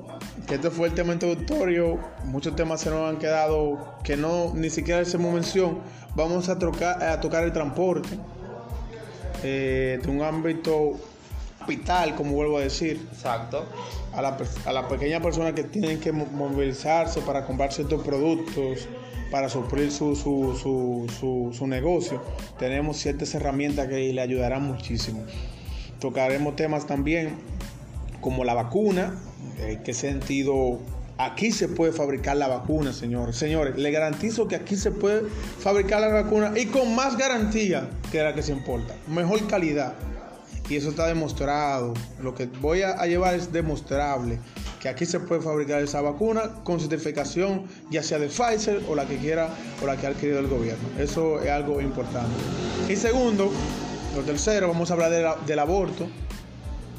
que 0.46 0.54
este 0.54 0.70
fue 0.70 0.88
el 0.88 0.94
tema 0.94 1.12
introductorio, 1.12 1.98
muchos 2.24 2.54
temas 2.54 2.80
se 2.80 2.90
nos 2.90 3.11
han 3.11 3.18
quedado 3.18 3.96
que 4.04 4.16
no 4.16 4.52
ni 4.54 4.70
siquiera 4.70 5.00
hacemos 5.00 5.32
mención. 5.35 5.80
Vamos 6.14 6.48
a, 6.48 6.59
tocar, 6.59 7.02
a 7.02 7.20
tocar 7.20 7.44
el 7.44 7.52
transporte 7.52 8.18
eh, 9.42 9.98
de 10.02 10.11
un 10.11 10.22
ámbito 10.22 10.92
capital, 11.59 12.14
como 12.14 12.32
vuelvo 12.32 12.59
a 12.59 12.61
decir. 12.61 13.06
Exacto. 13.12 13.66
A 14.12 14.22
la, 14.22 14.37
a 14.64 14.72
la 14.72 14.88
pequeña 14.88 15.20
persona 15.20 15.54
que 15.54 15.64
tienen 15.64 16.00
que 16.00 16.12
movilizarse 16.12 17.20
para 17.20 17.44
comprar 17.44 17.72
ciertos 17.72 18.02
productos, 18.02 18.88
para 19.30 19.48
suplir 19.48 19.90
su, 19.90 20.14
su, 20.14 20.56
su, 20.56 21.52
su, 21.52 21.66
negocio, 21.66 22.22
tenemos 22.59 22.96
ciertas 22.98 23.35
herramientas 23.35 23.88
que 23.88 24.12
le 24.12 24.20
ayudarán 24.20 24.62
muchísimo. 24.62 25.24
Tocaremos 26.00 26.54
temas 26.54 26.87
también 26.87 27.35
como 28.20 28.44
la 28.44 28.54
vacuna, 28.54 29.14
en 29.59 29.82
qué 29.82 29.94
sentido 29.94 30.80
aquí 31.18 31.50
se 31.50 31.68
puede 31.68 31.92
fabricar 31.92 32.37
la 32.37 32.48
vacuna, 32.48 32.92
señores. 32.92 33.37
Señores, 33.37 33.76
le 33.76 33.90
garantizo 33.90 34.48
que 34.48 34.56
aquí 34.56 34.76
se 34.76 34.90
puede 34.90 35.22
fabricar 35.59 36.00
la 36.00 36.09
vacuna 36.09 36.52
y 36.56 36.66
con 36.66 36.94
más 36.94 37.16
garantía 37.16 37.88
que 38.11 38.22
la 38.22 38.35
que 38.35 38.42
se 38.42 38.52
importa. 38.52 38.94
Mejor 39.09 39.46
calidad 39.46 39.94
y 40.68 40.76
eso 40.76 40.90
está 40.90 41.06
demostrado. 41.06 41.94
Lo 42.22 42.35
que 42.35 42.46
voy 42.61 42.82
a, 42.82 43.04
llevar 43.06 43.35
es 43.35 43.52
demostrable 43.52 44.38
que 44.80 44.88
aquí 44.88 45.06
se 45.06 45.20
puede 45.20 45.40
fabricar 45.40 45.82
esa 45.82 46.00
vacuna 46.00 46.62
con 46.64 46.80
certificación 46.80 47.64
ya 47.90 48.02
sea 48.02 48.18
de 48.18 48.28
Pfizer 48.28 48.82
o 48.88 48.94
la 48.94 49.06
que 49.06 49.16
quiera 49.16 49.48
o 49.82 49.87
la 49.87 49.96
que 49.96 50.06
ha 50.06 50.11
adquirido 50.11 50.38
el 50.38 50.48
gobierno. 50.48 50.88
Eso 50.98 51.40
es 51.40 51.50
algo 51.50 51.80
importante. 51.80 52.35
Y 52.88 52.96
segundo, 52.96 53.50
lo 54.14 54.22
tercero, 54.22 54.68
vamos 54.68 54.90
a 54.90 54.94
hablar 54.94 55.44
del 55.46 55.59
aborto 55.59 56.09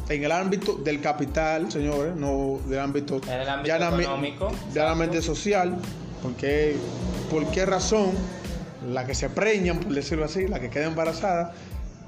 en 0.10 0.24
el 0.24 0.32
ámbito 0.32 0.74
del 0.74 1.02
capital, 1.02 1.72
señores, 1.72 2.16
no 2.16 2.60
del 2.68 2.80
ámbito, 2.80 3.22
ámbito 3.50 3.76
económico, 3.76 4.52
mente 4.96 5.22
social, 5.22 5.78
porque 6.24 6.76
por 7.30 7.46
qué 7.52 7.66
razón 7.66 8.12
la 8.90 9.06
que 9.06 9.14
se 9.14 9.30
preñan, 9.30 9.80
por 9.80 9.94
decirlo 9.94 10.26
así, 10.26 10.48
la 10.48 10.60
que 10.60 10.70
queda 10.70 10.86
embarazada, 10.86 11.54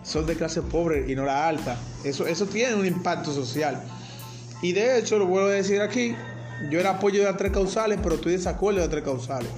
son 0.04 0.26
de 0.26 0.36
clase 0.36 0.62
pobre 0.62 1.12
y 1.12 1.16
no 1.16 1.26
la 1.26 1.48
alta. 1.48 1.78
Eso, 2.04 2.26
eso 2.26 2.46
tiene 2.46 2.76
un 2.76 2.86
impacto 2.86 3.34
social. 3.34 3.82
Y 4.62 4.72
de 4.72 4.98
hecho, 4.98 5.18
lo 5.18 5.26
vuelvo 5.26 5.50
a 5.50 5.54
decir 5.54 5.82
aquí, 5.82 6.16
yo 6.70 6.80
era 6.80 6.92
apoyo 6.92 7.20
de 7.20 7.26
las 7.26 7.38
tres 7.38 7.52
causales, 7.52 8.00
pero 8.02 8.16
estoy 8.16 8.34
desacuerdo 8.34 8.80
de 8.80 8.86
las 8.86 8.92
tres 8.92 9.04
causales. 9.04 9.50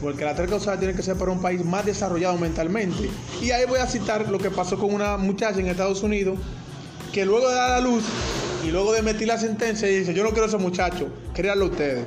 Porque 0.00 0.24
las 0.24 0.36
tres 0.36 0.50
causales 0.50 0.78
tienen 0.78 0.96
que 0.96 1.02
ser 1.02 1.16
para 1.16 1.30
un 1.30 1.40
país 1.40 1.64
más 1.64 1.84
desarrollado 1.86 2.36
mentalmente. 2.36 3.08
Y 3.42 3.50
ahí 3.50 3.64
voy 3.66 3.80
a 3.80 3.86
citar 3.86 4.28
lo 4.28 4.38
que 4.38 4.50
pasó 4.50 4.78
con 4.78 4.92
una 4.92 5.16
muchacha 5.16 5.58
en 5.60 5.68
Estados 5.68 6.02
Unidos, 6.02 6.38
que 7.16 7.24
luego 7.24 7.48
de 7.48 7.54
dar 7.54 7.70
la 7.70 7.80
luz 7.80 8.04
y 8.62 8.70
luego 8.70 8.92
de 8.92 9.00
meter 9.00 9.26
la 9.26 9.38
sentencia, 9.38 9.88
dice, 9.88 10.12
yo 10.12 10.22
no 10.22 10.32
quiero 10.32 10.44
a 10.44 10.48
ese 10.48 10.58
muchacho, 10.58 11.08
créanlo 11.32 11.64
ustedes. 11.64 12.04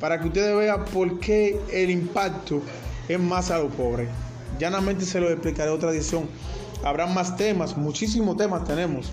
Para 0.00 0.20
que 0.20 0.26
ustedes 0.26 0.56
vean 0.56 0.84
por 0.86 1.20
qué 1.20 1.56
el 1.72 1.88
impacto 1.88 2.60
es 3.08 3.20
más 3.20 3.52
a 3.52 3.58
los 3.58 3.72
pobres. 3.72 4.08
Llanamente 4.58 5.04
se 5.04 5.20
lo 5.20 5.30
explicaré 5.30 5.70
otra 5.70 5.92
edición 5.92 6.28
Habrá 6.82 7.06
más 7.06 7.36
temas, 7.36 7.76
muchísimos 7.76 8.36
temas 8.36 8.64
tenemos 8.64 9.12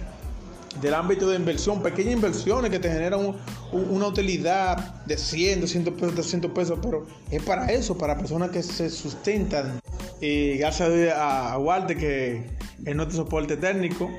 del 0.82 0.96
ámbito 0.96 1.30
de 1.30 1.36
inversión, 1.36 1.84
pequeñas 1.84 2.14
inversiones 2.14 2.72
que 2.72 2.80
te 2.80 2.90
generan 2.92 3.36
una 3.72 4.08
utilidad 4.08 5.06
de 5.06 5.20
100, 5.20 5.62
200 5.62 5.94
pesos, 5.94 6.16
300 6.16 6.52
pesos, 6.52 6.80
pero 6.82 7.06
es 7.30 7.44
para 7.44 7.68
eso, 7.68 7.96
para 7.96 8.18
personas 8.18 8.50
que 8.50 8.64
se 8.64 8.90
sustentan. 8.90 9.80
Y 10.20 10.58
gracias 10.58 11.14
a 11.16 11.60
Walter 11.60 11.96
que 11.96 12.44
es 12.84 12.96
nuestro 12.96 13.18
soporte 13.18 13.56
técnico. 13.56 14.10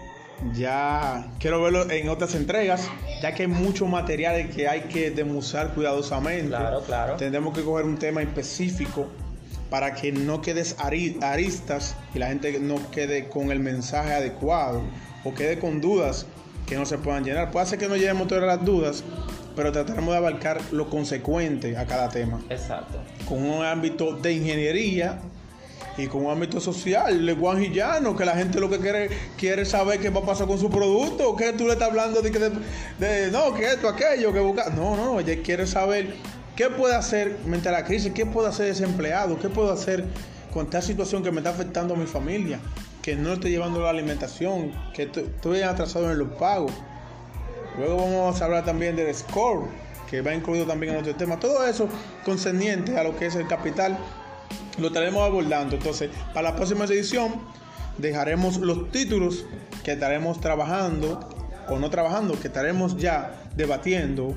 Ya 0.54 1.30
quiero 1.40 1.60
verlo 1.62 1.90
en 1.90 2.08
otras 2.08 2.34
entregas, 2.34 2.88
ya 3.22 3.34
que 3.34 3.42
hay 3.42 3.48
mucho 3.48 3.86
material 3.86 4.48
que 4.50 4.68
hay 4.68 4.82
que 4.82 5.10
demusar 5.10 5.74
cuidadosamente. 5.74 6.48
Claro, 6.48 6.82
claro. 6.82 7.16
Tendremos 7.16 7.56
que 7.56 7.64
coger 7.64 7.84
un 7.84 7.98
tema 7.98 8.22
específico 8.22 9.08
para 9.70 9.94
que 9.94 10.12
no 10.12 10.40
quedes 10.40 10.76
aristas 10.78 11.96
y 12.14 12.18
la 12.18 12.28
gente 12.28 12.58
no 12.60 12.90
quede 12.90 13.28
con 13.28 13.50
el 13.50 13.60
mensaje 13.60 14.12
adecuado 14.12 14.82
o 15.24 15.34
quede 15.34 15.58
con 15.58 15.80
dudas 15.80 16.26
que 16.66 16.76
no 16.76 16.86
se 16.86 16.98
puedan 16.98 17.24
llenar. 17.24 17.50
Puede 17.50 17.66
ser 17.66 17.78
que 17.78 17.88
no 17.88 17.96
lleguemos 17.96 18.28
todas 18.28 18.44
las 18.44 18.64
dudas, 18.64 19.02
pero 19.56 19.72
trataremos 19.72 20.10
de 20.10 20.16
abarcar 20.18 20.60
lo 20.70 20.88
consecuente 20.88 21.76
a 21.76 21.86
cada 21.86 22.08
tema. 22.08 22.40
Exacto. 22.48 22.98
Con 23.28 23.44
un 23.44 23.64
ámbito 23.64 24.12
de 24.12 24.32
ingeniería 24.32 25.18
y 25.98 26.06
con 26.06 26.24
un 26.24 26.30
ámbito 26.30 26.60
social, 26.60 27.26
lenguaje 27.26 27.70
llano, 27.70 28.16
que 28.16 28.24
la 28.24 28.34
gente 28.34 28.60
lo 28.60 28.70
que 28.70 28.78
quiere 28.78 29.10
quiere 29.36 29.64
saber 29.64 30.00
qué 30.00 30.10
va 30.10 30.20
a 30.20 30.24
pasar 30.24 30.46
con 30.46 30.58
su 30.58 30.70
producto, 30.70 31.36
que 31.36 31.52
tú 31.52 31.66
le 31.66 31.72
estás 31.72 31.88
hablando 31.88 32.22
de 32.22 32.30
que 32.30 32.38
de, 32.38 33.30
no, 33.30 33.52
que 33.52 33.66
esto, 33.66 33.88
aquello, 33.88 34.32
que 34.32 34.40
busca. 34.40 34.70
No, 34.70 34.96
no, 34.96 35.20
ella 35.20 35.42
quiere 35.42 35.66
saber 35.66 36.14
¿Qué 36.58 36.70
puede 36.70 36.96
hacer 36.96 37.36
frente 37.44 37.68
a 37.68 37.72
la 37.72 37.84
crisis? 37.84 38.12
¿Qué 38.12 38.26
puedo 38.26 38.48
hacer 38.48 38.66
desempleado? 38.66 39.38
¿Qué 39.38 39.48
puedo 39.48 39.70
hacer 39.70 40.04
con 40.52 40.64
esta 40.64 40.82
situación 40.82 41.22
que 41.22 41.30
me 41.30 41.38
está 41.38 41.50
afectando 41.50 41.94
a 41.94 41.96
mi 41.96 42.06
familia? 42.06 42.58
Que 43.00 43.14
no 43.14 43.34
estoy 43.34 43.52
llevando 43.52 43.80
la 43.80 43.90
alimentación, 43.90 44.72
que 44.92 45.04
estoy 45.04 45.62
atrasado 45.62 46.10
en 46.10 46.18
los 46.18 46.30
pagos. 46.30 46.72
Luego 47.78 47.98
vamos 47.98 48.42
a 48.42 48.44
hablar 48.44 48.64
también 48.64 48.96
del 48.96 49.14
score, 49.14 49.68
que 50.10 50.20
va 50.20 50.34
incluido 50.34 50.66
también 50.66 50.94
en 50.96 51.04
nuestro 51.04 51.16
tema. 51.16 51.38
Todo 51.38 51.64
eso 51.64 51.88
concerniente 52.24 52.98
a 52.98 53.04
lo 53.04 53.16
que 53.16 53.26
es 53.26 53.36
el 53.36 53.46
capital, 53.46 53.96
lo 54.78 54.88
estaremos 54.88 55.22
abordando. 55.22 55.76
Entonces, 55.76 56.10
para 56.34 56.50
la 56.50 56.56
próxima 56.56 56.84
edición, 56.84 57.40
dejaremos 57.98 58.58
los 58.58 58.90
títulos 58.90 59.44
que 59.84 59.92
estaremos 59.92 60.40
trabajando 60.40 61.20
o 61.68 61.78
no 61.78 61.90
trabajando, 61.90 62.38
que 62.40 62.48
estaremos 62.48 62.96
ya 62.96 63.32
debatiendo 63.54 64.34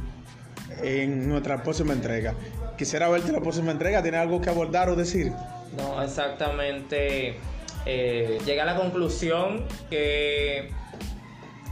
en 0.84 1.30
nuestra 1.30 1.63
próxima 1.63 1.93
entrega. 1.93 2.34
Quisiera 2.77 3.10
verte 3.10 3.32
la 3.32 3.41
próxima 3.41 3.71
entrega. 3.71 4.01
¿Tiene 4.01 4.17
algo 4.17 4.41
que 4.41 4.49
abordar 4.49 4.89
o 4.89 4.95
decir? 4.95 5.32
No, 5.77 6.01
exactamente. 6.01 7.38
Eh, 7.86 8.39
llega 8.45 8.63
a 8.63 8.65
la 8.65 8.75
conclusión 8.75 9.65
que 9.89 10.69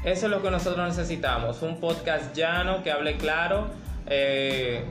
eso 0.03 0.25
es 0.25 0.31
lo 0.31 0.41
que 0.41 0.51
nosotros 0.51 0.87
necesitamos. 0.87 1.61
Un 1.61 1.79
podcast 1.79 2.35
llano 2.35 2.83
que 2.83 2.91
hable 2.91 3.17
claro 3.17 3.67
eh, 4.07 4.83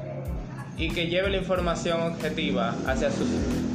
y 0.76 0.90
que 0.90 1.06
lleve 1.06 1.30
la 1.30 1.38
información 1.38 2.00
objetiva 2.02 2.74
hacia 2.86 3.10
sus, 3.10 3.28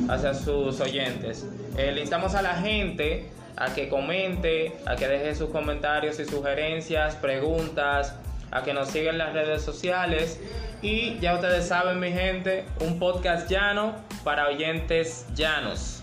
hacia 0.09 0.33
sus 0.33 0.79
oyentes. 0.79 1.45
Eh, 1.77 1.91
le 1.91 2.01
instamos 2.01 2.35
a 2.35 2.41
la 2.41 2.55
gente 2.55 3.29
a 3.55 3.73
que 3.73 3.89
comente, 3.89 4.73
a 4.85 4.95
que 4.95 5.07
deje 5.07 5.35
sus 5.35 5.49
comentarios 5.49 6.19
y 6.19 6.25
sugerencias, 6.25 7.15
preguntas 7.15 8.15
a 8.51 8.63
que 8.63 8.73
nos 8.73 8.89
sigan 8.89 9.15
en 9.15 9.17
las 9.19 9.33
redes 9.33 9.61
sociales. 9.61 10.39
Y 10.81 11.17
ya 11.19 11.35
ustedes 11.35 11.67
saben, 11.67 11.99
mi 11.99 12.11
gente, 12.11 12.65
un 12.81 12.99
podcast 12.99 13.49
llano 13.49 13.95
para 14.23 14.47
oyentes 14.47 15.25
llanos. 15.33 16.01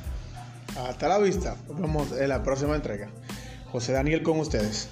Hasta 0.76 1.08
la 1.08 1.18
vista. 1.18 1.56
Nos 1.68 1.80
vemos 1.80 2.12
en 2.12 2.28
la 2.28 2.42
próxima 2.42 2.74
entrega. 2.74 3.08
José 3.70 3.92
Daniel 3.92 4.22
con 4.22 4.40
ustedes. 4.40 4.88